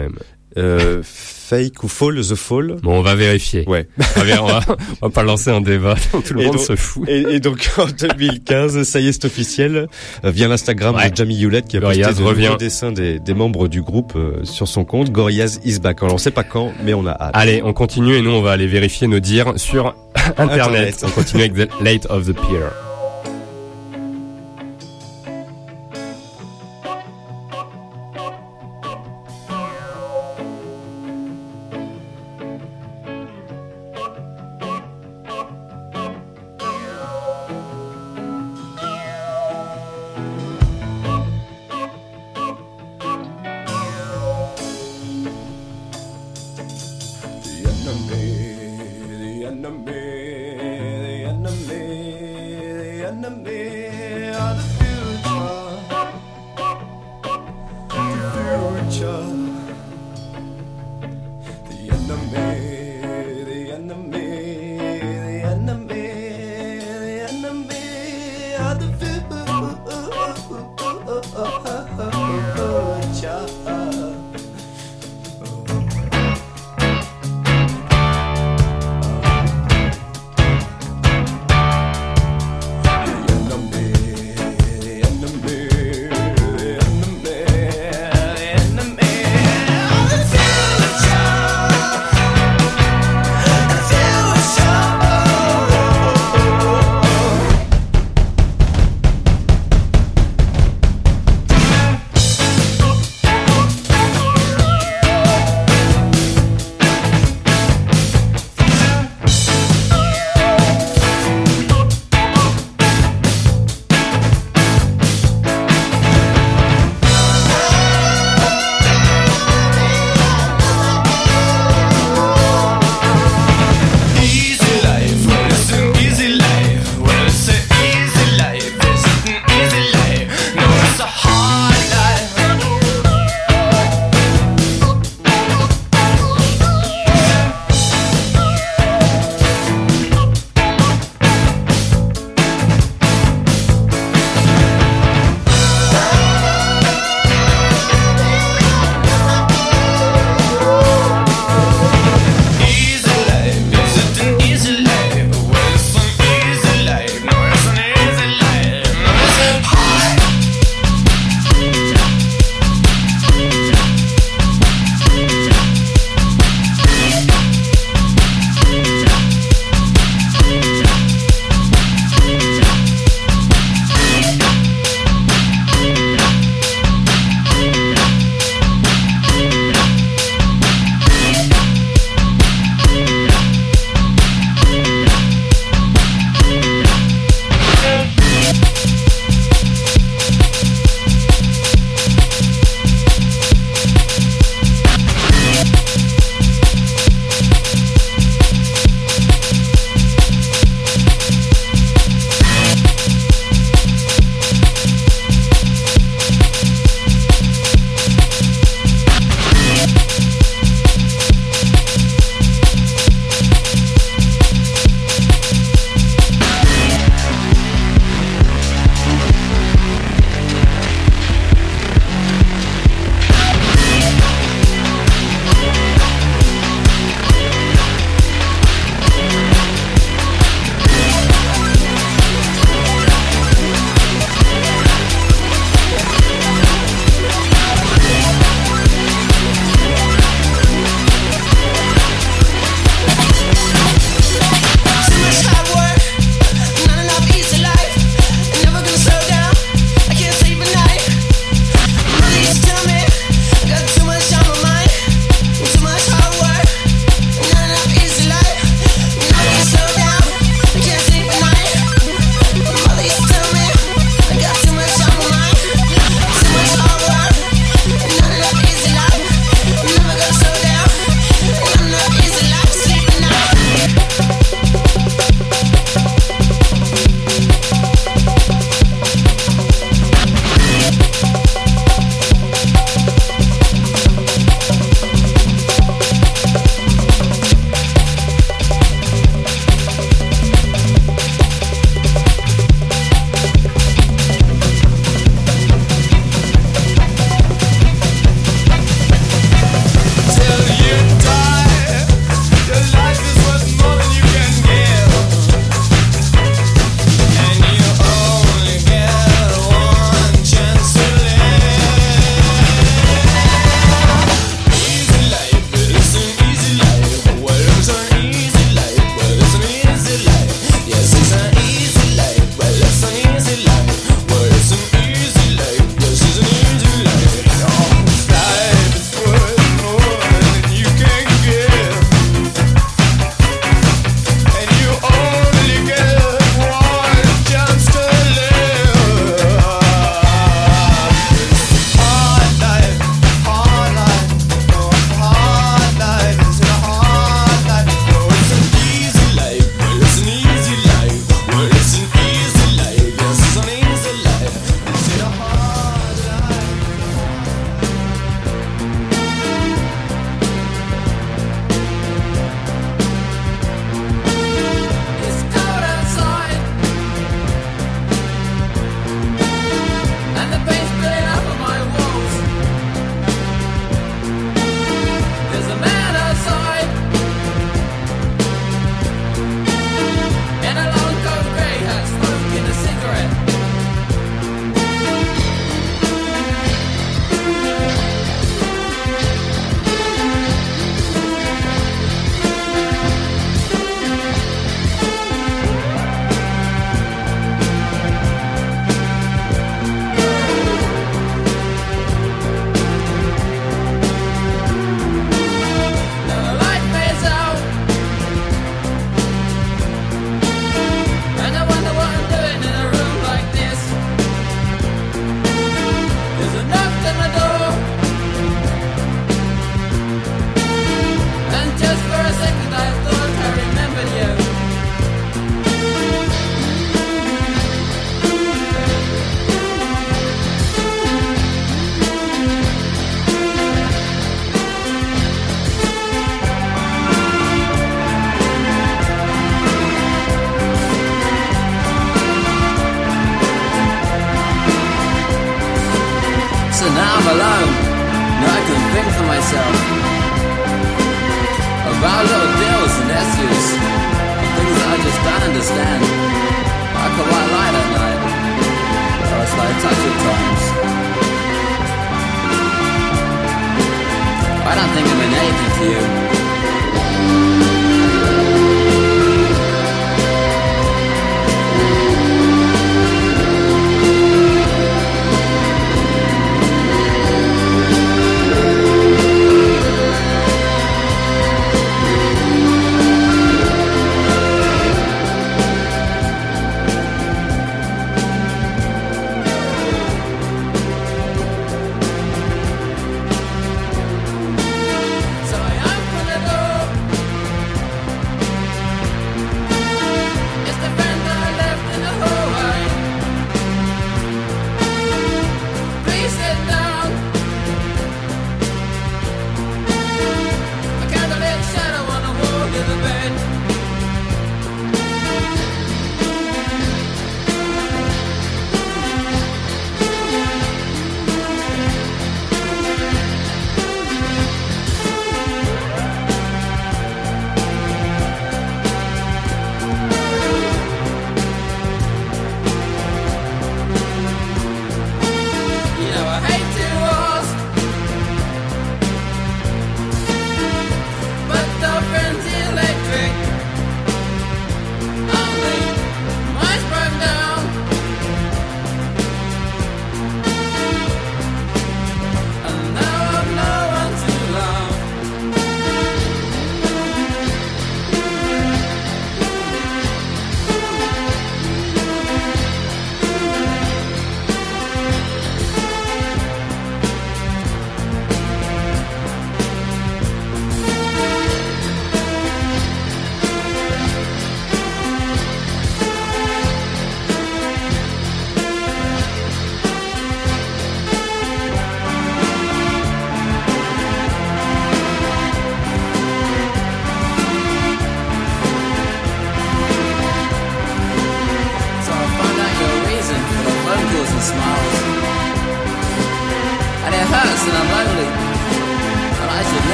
[0.57, 2.75] Euh, Fake ou Fall, The Fall.
[2.83, 3.63] Bon, on va vérifier.
[3.67, 3.87] Ouais.
[4.17, 4.59] On va, on va,
[5.01, 5.95] on va pas lancer un débat.
[6.25, 7.07] Tout le Et monde donc- se fout.
[7.07, 9.87] Et, et donc en 2015, ça y est, c'est officiel,
[10.25, 11.09] euh, via l'Instagram Ouais.
[11.09, 12.45] de Jamie Hewlett qui a Gorillaz posté de revient.
[12.47, 15.11] nouveaux dessins des, des membres du groupe euh, sur son compte.
[15.11, 16.03] Gorillaz is back.
[16.03, 17.31] Alors on sait pas quand, mais on a hâte.
[17.33, 19.95] Allez, on continue et nous on va aller vérifier nos dires sur
[20.37, 20.51] Internet.
[20.59, 21.03] Internet.
[21.05, 22.86] On continue avec The Late of the Pier.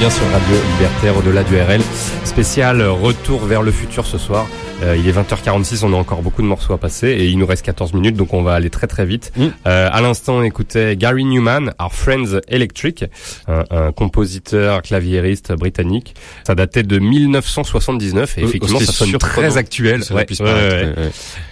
[0.00, 1.80] Bien sur Radio Libertaire au-delà du RL.
[2.24, 4.46] Spécial retour vers le futur ce soir.
[4.82, 7.44] Euh, il est 20h46, on a encore beaucoup de morceaux à passer et il nous
[7.44, 9.30] reste 14 minutes donc on va aller très très vite.
[9.36, 9.44] Mm.
[9.66, 13.04] Euh, à l'instant on écoutait Gary Newman, Our Friends Electric,
[13.46, 16.14] un, un compositeur claviériste britannique.
[16.46, 20.00] Ça datait de 1979 et Euh, effectivement ça sonne très actuel.
[20.10, 20.94] ouais, ouais, ouais.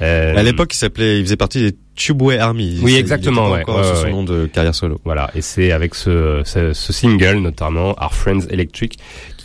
[0.00, 2.78] Euh, À l'époque, il s'appelait, il faisait partie des Tubeway Army.
[2.80, 3.60] Oui, exactement, ouais.
[3.62, 4.10] encore Ouais, son ouais.
[4.12, 5.00] nom de carrière solo.
[5.04, 8.98] Voilà, et c'est avec ce, ce, ce single notamment, Our Friends Electric,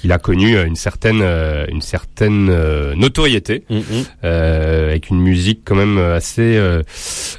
[0.04, 3.80] qu'il a connu euh, une certaine, euh, une certaine euh, notoriété, Mm,
[4.26, 6.82] euh, avec une musique quand même assez euh,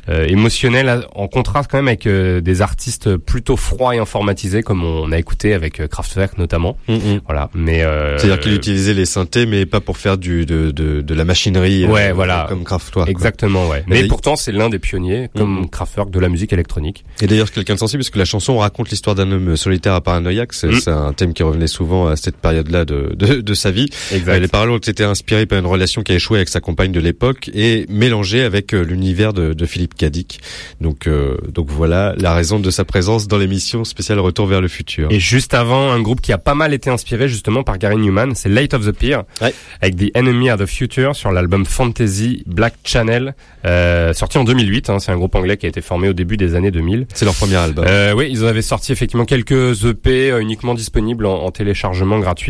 [0.09, 5.19] émotionnelle, en contraste quand même avec des artistes plutôt froids et informatisés, comme on a
[5.19, 6.77] écouté avec Kraftwerk notamment.
[6.89, 7.21] Mm, mm.
[7.27, 7.81] Voilà, mais
[8.19, 11.87] C'est-à-dire qu'il utilisait les synthés, mais pas pour faire du de de, de la machinerie.
[11.87, 12.47] Ouais, voilà.
[12.49, 13.09] Comme Kraftwerk.
[13.09, 13.85] Exactement, ouais.
[13.87, 15.69] Mais Mais il- pourtant, c'est l'un des pionniers, comme Mhm.
[15.71, 17.05] Kraftwerk, de la musique électronique.
[17.21, 19.95] Et d'ailleurs, c'est quelqu'un de sensible, parce que la chanson raconte l'histoire d'un homme solitaire
[19.95, 20.53] à Paranoïaque.
[20.55, 20.81] C'est Mm.
[20.81, 23.89] c'est un thème qui revenait souvent à cette période période-là de, de, de sa vie.
[24.13, 24.35] Exact.
[24.35, 26.93] Euh, les paroles ont été inspirées par une relation qui a échoué avec sa compagne
[26.93, 30.41] de l'époque et mélangées avec euh, l'univers de, de Philippe Cadic.
[30.81, 34.69] Donc, euh, donc voilà la raison de sa présence dans l'émission spéciale Retour vers le
[34.69, 35.09] futur.
[35.11, 38.35] Et juste avant, un groupe qui a pas mal été inspiré justement par Gary Newman,
[38.35, 39.53] c'est Light of the Pier, Ouais.
[39.81, 43.35] avec The Enemy of the Future sur l'album Fantasy Black Channel,
[43.67, 44.91] euh, sorti en 2008.
[44.91, 44.99] hein.
[45.01, 47.07] c'est un groupe anglais qui a été formé au début des années 2000.
[47.15, 47.85] C'est leur premier album.
[47.89, 52.44] Euh, oui, ils avaient sorti effectivement quelques EP uniquement disponibles en, en téléchargement gratuit.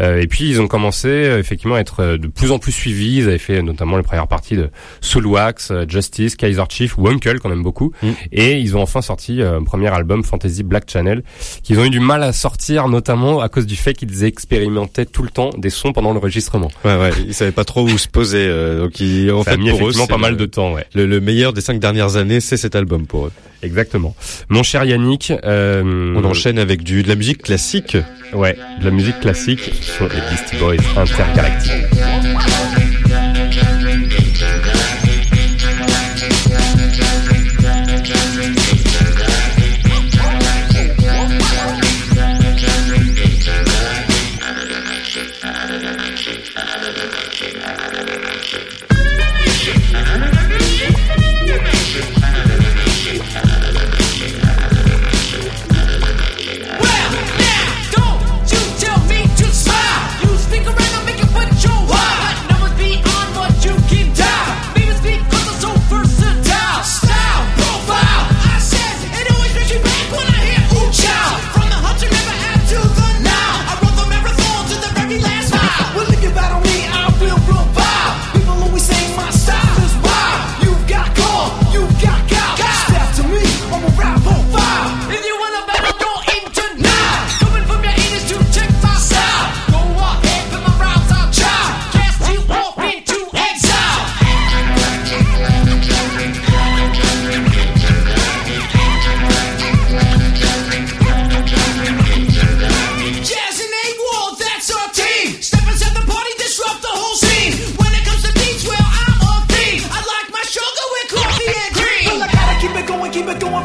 [0.00, 2.72] Euh, et puis ils ont commencé euh, effectivement à être euh, de plus en plus
[2.72, 3.16] suivis.
[3.18, 7.38] Ils avaient fait notamment les premières parties de Soulwax, euh, Justice, Kaiser Chief ou Uncle
[7.38, 7.92] qu'on aime beaucoup.
[8.02, 8.08] Mm.
[8.32, 11.22] Et ils ont enfin sorti euh, un premier album Fantasy Black Channel
[11.62, 15.22] qu'ils ont eu du mal à sortir notamment à cause du fait qu'ils expérimentaient tout
[15.22, 16.70] le temps des sons pendant l'enregistrement.
[16.84, 18.46] Ouais, ouais, ils savaient pas trop où se poser.
[18.48, 20.84] euh, donc, ils, en Ça a fait, mis pour effectivement pas mal de temps, ouais.
[20.94, 23.32] Le, le meilleur des cinq dernières années, c'est cet album pour eux.
[23.62, 24.14] Exactement.
[24.48, 27.96] Mon cher Yannick, euh, On enchaîne avec du de la musique classique.
[28.32, 32.19] Ouais, de la musique classique sont les Beastie Boys intergalactiques.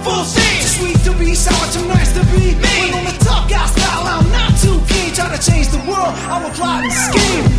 [0.05, 0.61] Full steam.
[0.61, 2.93] Too sweet to be sour, too nice to be mean.
[2.93, 5.09] When on the tough guy style, I'm not too keen.
[5.17, 7.54] Try to change the world, I'm a plotting scheme.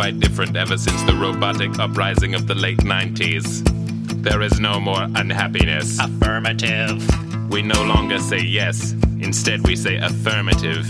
[0.00, 3.60] Quite different ever since the robotic uprising of the late 90s.
[4.22, 5.98] There is no more unhappiness.
[6.00, 7.06] Affirmative.
[7.50, 10.86] We no longer say yes, instead, we say affirmative.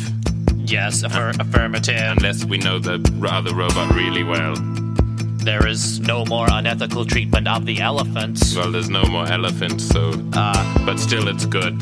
[0.59, 1.97] Yes, affir- affirmative.
[2.19, 4.55] Unless we know the other robot really well.
[5.43, 8.55] There is no more unethical treatment of the elephants.
[8.55, 10.13] Well, there's no more elephants, so.
[10.35, 11.81] Uh, but still, it's good.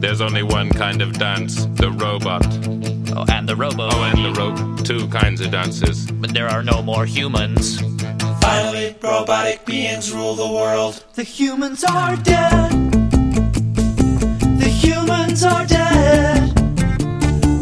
[0.00, 2.44] There's only one kind of dance the robot.
[3.14, 3.90] Oh, and the robo.
[3.92, 4.71] Oh, and the rope.
[4.84, 6.10] Two kinds of dances.
[6.10, 7.80] But there are no more humans.
[8.40, 11.04] Finally, robotic beings rule the world.
[11.14, 12.70] The humans are dead.
[14.58, 16.58] The humans are dead.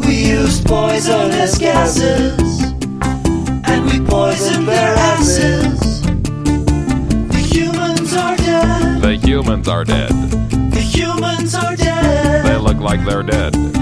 [0.03, 2.63] We used poisonous gases.
[3.65, 6.01] And we poisoned their asses.
[6.01, 9.01] The humans are dead.
[9.01, 10.09] The humans are dead.
[10.71, 12.45] The humans are dead.
[12.45, 13.80] They look like they're dead.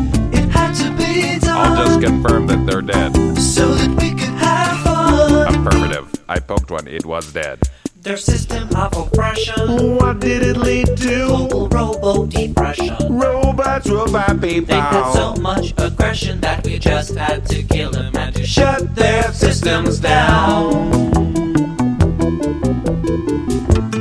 [1.48, 3.14] I'll just confirm that they're dead.
[3.38, 5.68] So that we could have fun.
[5.68, 6.12] Affirmative.
[6.28, 7.60] I poked one, it was dead.
[8.02, 9.96] Their system of oppression.
[9.98, 11.28] What did it lead to?
[11.28, 12.96] Global robo depression.
[13.10, 14.68] Robots, robot people.
[14.74, 18.96] They had so much aggression that we just had to kill them and to shut
[18.96, 20.92] their systems down.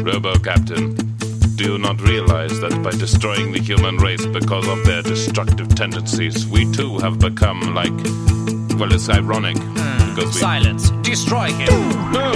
[0.05, 0.97] Robo Captain,
[1.69, 6.65] do not realize that by destroying the human race because of their destructive tendencies, we
[6.73, 7.99] too have become like.
[8.79, 9.59] Well, it's ironic.
[9.59, 10.15] Hmm.
[10.15, 10.41] because we.
[10.41, 10.89] Silence.
[11.03, 11.69] Destroy him.
[12.11, 12.33] No!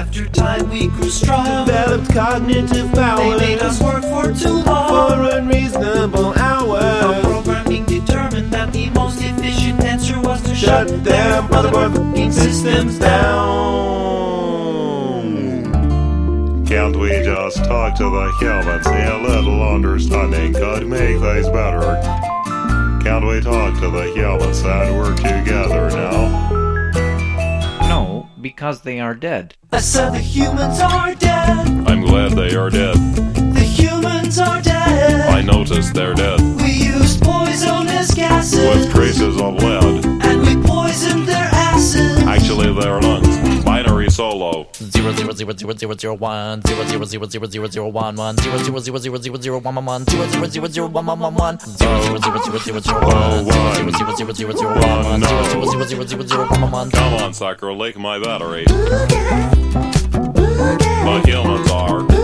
[0.00, 1.66] After time we grew strong.
[1.66, 3.38] Developed cognitive power.
[3.38, 4.88] They made us work for too long.
[4.88, 7.04] For unreasonable hours.
[7.04, 12.98] Our programming determined that the most efficient answer was to shut, Shut their motherfucking systems
[12.98, 14.33] down.
[16.74, 18.84] Can't we just talk to the humans?
[18.88, 22.00] A little understanding could make things better.
[23.00, 26.50] Can't we talk to the humans and work together now?
[27.88, 29.54] No, because they are dead.
[29.70, 31.68] I said the humans are dead.
[31.86, 32.96] I'm glad they are dead.
[33.54, 35.28] The humans are dead.
[35.30, 36.40] I noticed they're dead.
[36.60, 38.58] We used poisonous gases.
[38.58, 40.04] With traces of lead.
[40.24, 42.18] And we poisoned their asses.
[42.24, 43.43] Actually, their lungs.
[44.14, 44.66] Binary solo.
[44.72, 48.36] Zero zero zero zero zero zero one zero zero zero zero zero zero one one
[48.36, 51.18] zero zero zero zero zero zero one one one zero zero zero zero one one
[51.18, 55.04] one one zero zero zero zero zero zero one zero zero zero zero zero one
[55.04, 56.90] one zero zero zero zero zero zero one one one.
[56.90, 58.64] Come on, sucker, lick my battery.
[61.04, 62.23] The humans are.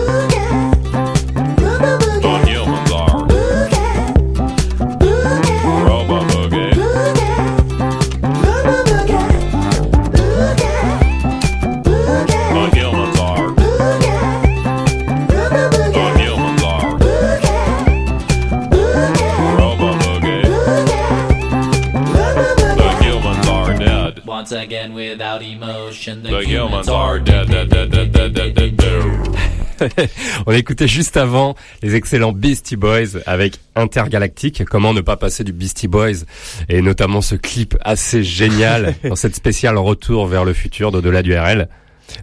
[30.45, 34.63] On écoutait juste avant les excellents Beastie Boys avec Intergalactique.
[34.65, 36.25] Comment ne pas passer du Beastie Boys
[36.69, 41.37] et notamment ce clip assez génial dans cette spéciale retour vers le futur d'au-delà du
[41.37, 41.67] RL.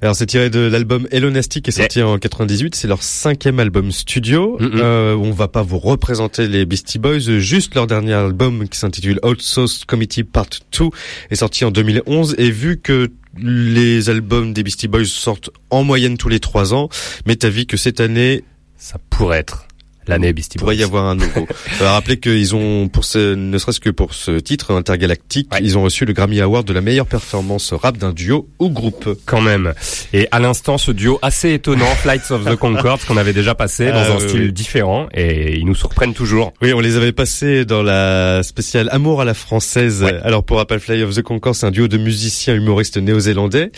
[0.03, 3.91] Alors c'est tiré de l'album Elonastic qui est sorti en 98, c'est leur cinquième album
[3.91, 4.59] studio.
[4.61, 9.19] Euh, on va pas vous représenter les Beastie Boys, juste leur dernier album qui s'intitule
[9.23, 10.87] Outsourced Committee Part 2
[11.31, 13.11] est sorti en 2011 et vu que
[13.41, 16.89] les albums des Beastie Boys sortent en moyenne tous les trois ans,
[17.27, 18.45] mais t'as vu que cette année
[18.77, 19.68] ça pourrait être
[20.09, 21.47] l'année Beastie pourrait y avoir un nouveau.
[21.81, 25.83] Alors, rappelez qu'ils ont, pour ce, ne serait-ce que pour ce titre intergalactique, ils ont
[25.83, 29.19] reçu le Grammy Award de la meilleure performance rap d'un duo ou groupe.
[29.27, 29.75] Quand même.
[30.13, 33.87] Et à l'instant, ce duo assez étonnant, Flights of the Concords, qu'on avait déjà passé
[33.87, 34.53] dans Ah, un style oui.
[34.53, 36.53] différent, et ils nous surprennent toujours.
[36.63, 40.05] Oui, on les avait passés dans la spéciale Amour à la française.
[40.23, 43.71] Alors pour rappel, Fly of the Concord, c'est un duo de musiciens humoristes néo-zélandais.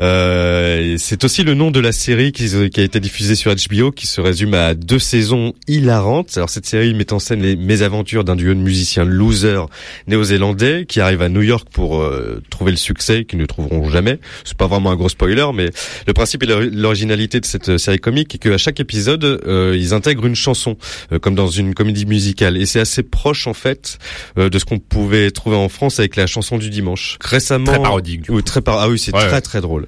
[0.00, 3.90] Euh, c'est aussi le nom de la série qui, qui a été diffusée sur HBO,
[3.90, 6.36] qui se résume à deux saisons hilarantes.
[6.36, 9.66] Alors cette série met en scène les mésaventures d'un duo de musiciens losers
[10.06, 14.18] néo-zélandais qui arrivent à New York pour euh, trouver le succès qu'ils ne trouveront jamais.
[14.44, 15.70] C'est pas vraiment un gros spoiler, mais
[16.06, 19.94] le principe et l'ori- l'originalité de cette série comique est qu'à chaque épisode, euh, ils
[19.94, 20.76] intègrent une chanson,
[21.12, 22.56] euh, comme dans une comédie musicale.
[22.56, 23.98] Et c'est assez proche, en fait,
[24.38, 27.18] euh, de ce qu'on pouvait trouver en France avec la chanson du dimanche.
[27.20, 27.66] Récemment...
[27.72, 28.78] Très parodique, du Oui, très par...
[28.80, 29.40] Ah oui, c'est Ouais, très ouais.
[29.40, 29.86] très drôle.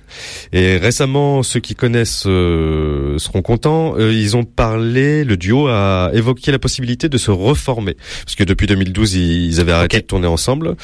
[0.53, 3.95] Et récemment, ceux qui connaissent euh, seront contents.
[3.99, 5.80] Euh, ils ont parlé, le duo a
[6.13, 7.97] évoqué la possibilité de se reformer.
[8.25, 10.77] Parce que depuis 2012, ils, avaient arrêté de tourner ensemble.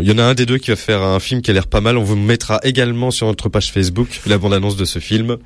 [0.00, 1.66] Il y en a un des deux qui va faire un film qui a l'air
[1.66, 1.96] pas mal.
[1.98, 5.36] On vous mettra également sur notre page Facebook la bande-annonce de ce film.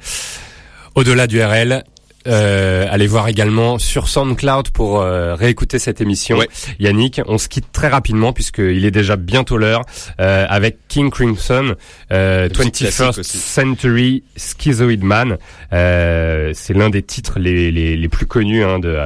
[0.94, 1.84] Au-delà du RL,
[2.26, 6.38] euh, allez voir également sur SoundCloud pour euh, réécouter cette émission.
[6.78, 9.82] Yannick, on se quitte très rapidement puisqu'il est déjà bientôt l'heure
[10.20, 11.74] euh, avec King Crimson,
[12.12, 13.38] euh, musique 21st classique aussi.
[13.38, 15.38] Century Schizoid Man.
[15.72, 18.96] Euh, c'est l'un des titres les, les, les plus connus hein, de,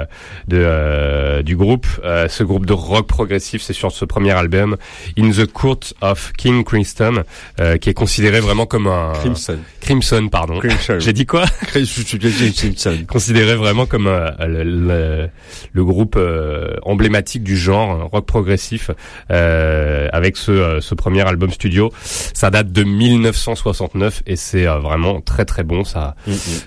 [0.49, 1.87] de euh, du groupe.
[2.05, 4.77] Euh, ce groupe de rock progressif, c'est sur ce premier album,
[5.19, 7.23] In the Court of King Crimson,
[7.61, 9.59] euh, qui est considéré vraiment comme un Crimson.
[9.81, 10.59] Crimson, pardon.
[10.59, 10.97] Crimson.
[11.01, 11.45] J'ai dit quoi?
[11.73, 12.99] Crimson.
[13.11, 15.29] Considéré vraiment comme euh, le, le-
[15.73, 18.91] le groupe euh, emblématique du genre rock progressif
[19.31, 21.91] euh, avec ce, euh, ce premier album studio.
[22.03, 25.85] Ça date de 1969 et c'est vraiment très très bon.
[25.85, 26.15] Ça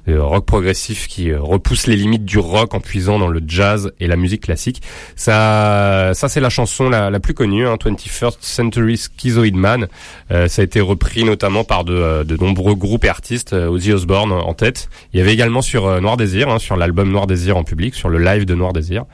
[0.07, 4.07] euh, rock progressif qui repousse les limites du rock en puisant dans le jazz et
[4.07, 4.81] la musique classique.
[5.15, 9.87] Ça, ça c'est la chanson la, la plus connue, hein, 21st Century Schizoid Man.
[10.31, 14.31] Euh, ça a été repris notamment par de, de nombreux groupes et artistes, Ozzy Osbourne
[14.31, 14.89] en tête.
[15.13, 18.09] Il y avait également sur Noir Désir, hein, sur l'album Noir Désir en public, sur
[18.09, 19.05] le live de Noir Désir.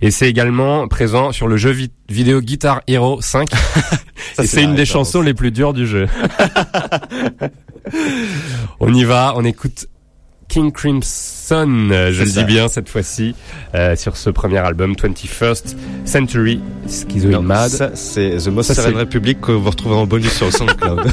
[0.00, 3.50] Et c'est également présent sur le jeu vi- vidéo Guitar Hero 5.
[4.42, 6.06] et c'est une des chansons les plus dures du jeu.
[8.80, 9.86] on y va, on écoute
[10.48, 13.34] King Crimson, euh, je le dis bien cette fois-ci,
[13.74, 15.76] euh, sur ce premier album 21st
[16.06, 17.70] Century Schizoid Mad.
[17.70, 21.12] Ça, c'est The Most c'est- Republic que vous retrouverez en bonus sur le SoundCloud.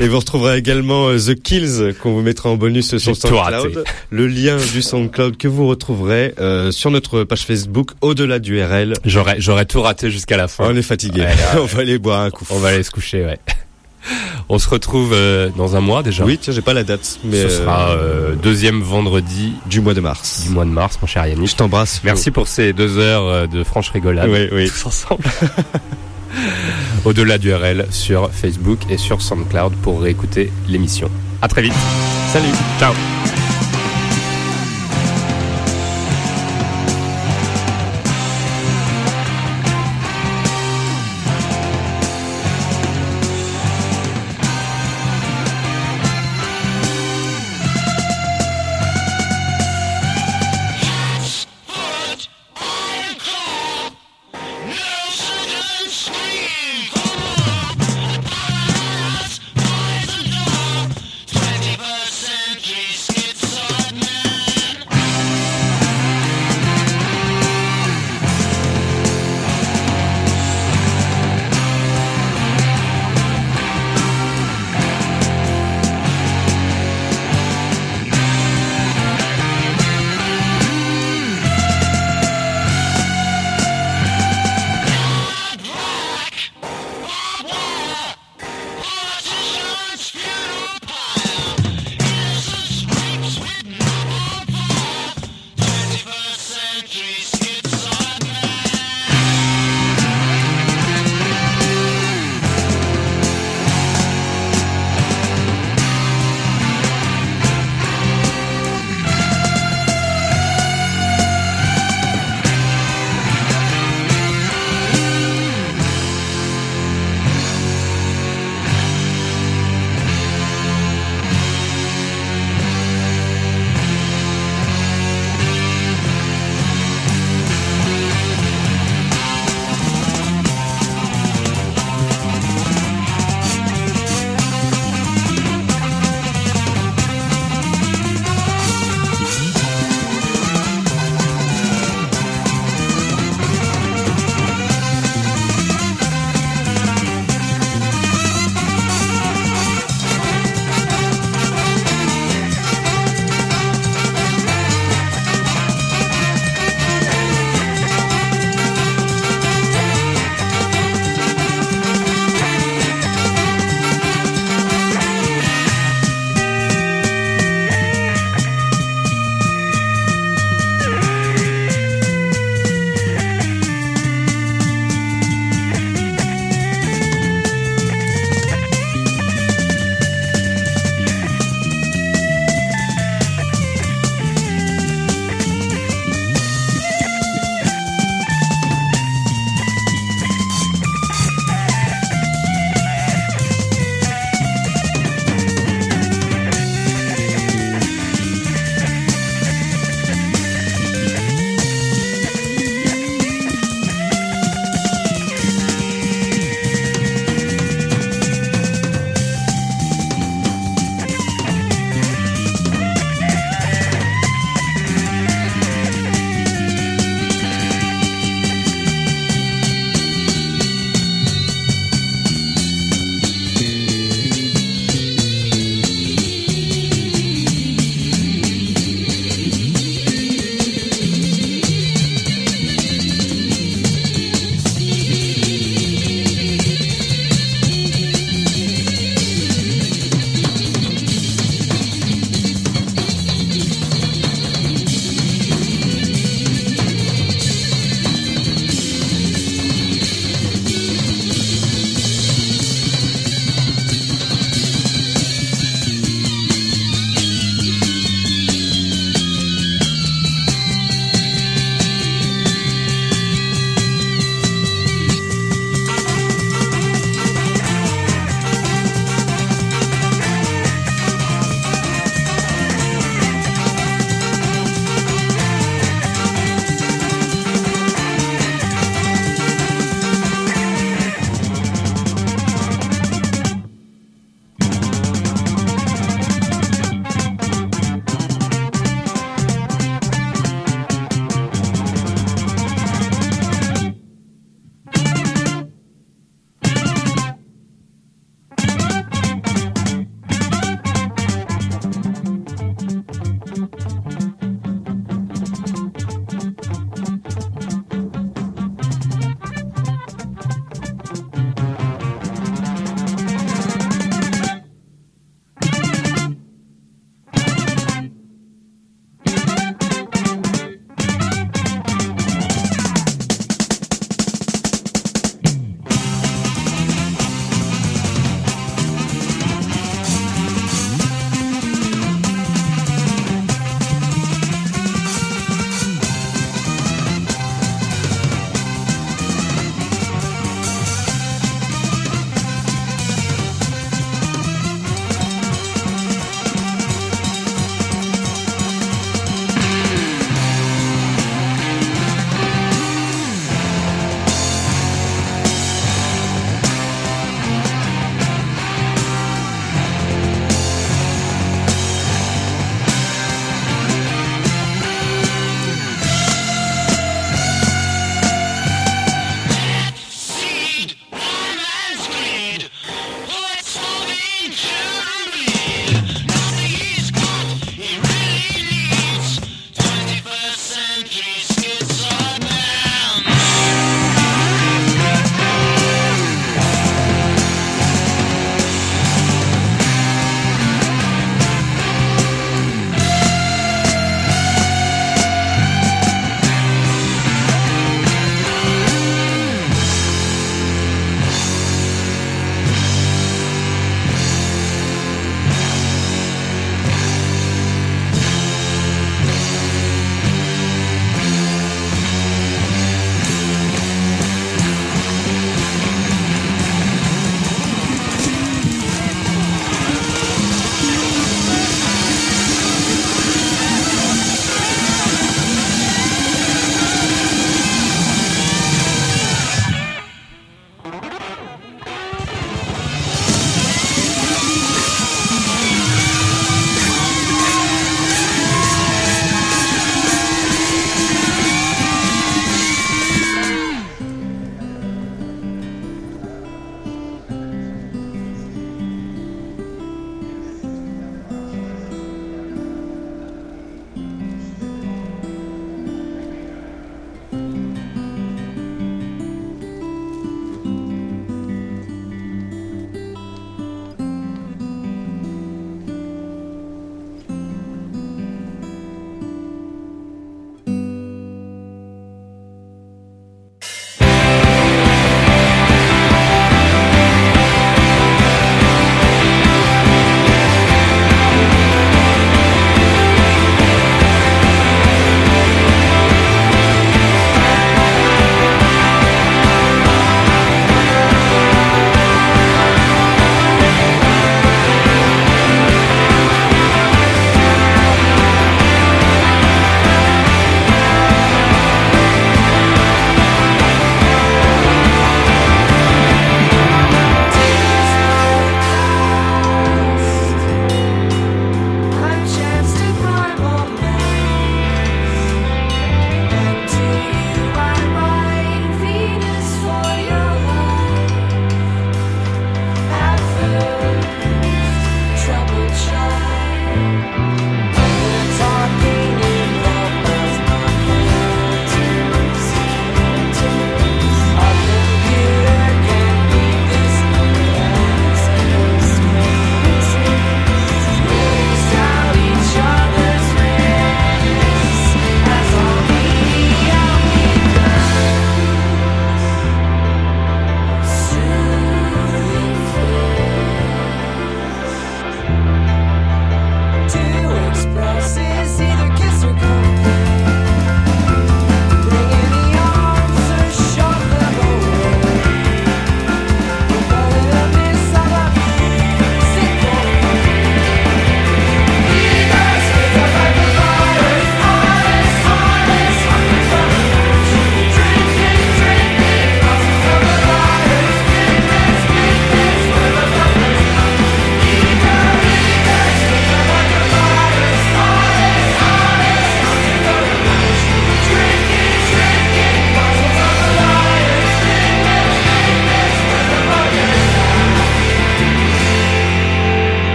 [0.00, 3.16] Et vous retrouverez également euh, The Kills qu'on vous mettra en bonus sur.
[3.16, 3.84] SoundCloud.
[4.10, 8.94] Le lien du SoundCloud que vous retrouverez euh, sur notre page Facebook au-delà du RL.
[9.04, 10.66] J'aurais, j'aurais tout raté jusqu'à la fin.
[10.70, 11.22] On est fatigué.
[11.22, 12.46] Ouais, On va aller boire un coup.
[12.50, 13.38] On va aller se coucher, ouais.
[14.48, 16.24] On se retrouve euh, dans un mois déjà.
[16.24, 20.00] Oui, tiens, j'ai pas la date, mais Ce sera euh, deuxième vendredi du mois de
[20.00, 20.44] mars.
[20.44, 21.50] Du mois de mars, mon cher Yannick.
[21.50, 22.02] Je t'embrasse.
[22.04, 24.30] Merci pour ces deux heures de franche rigolade.
[24.30, 24.70] Oui, oui.
[24.70, 25.24] Tous ensemble.
[27.04, 31.10] Au-delà du RL sur Facebook et sur SoundCloud pour réécouter l'émission.
[31.42, 31.74] À très vite.
[32.32, 32.52] Salut.
[32.78, 32.92] Ciao.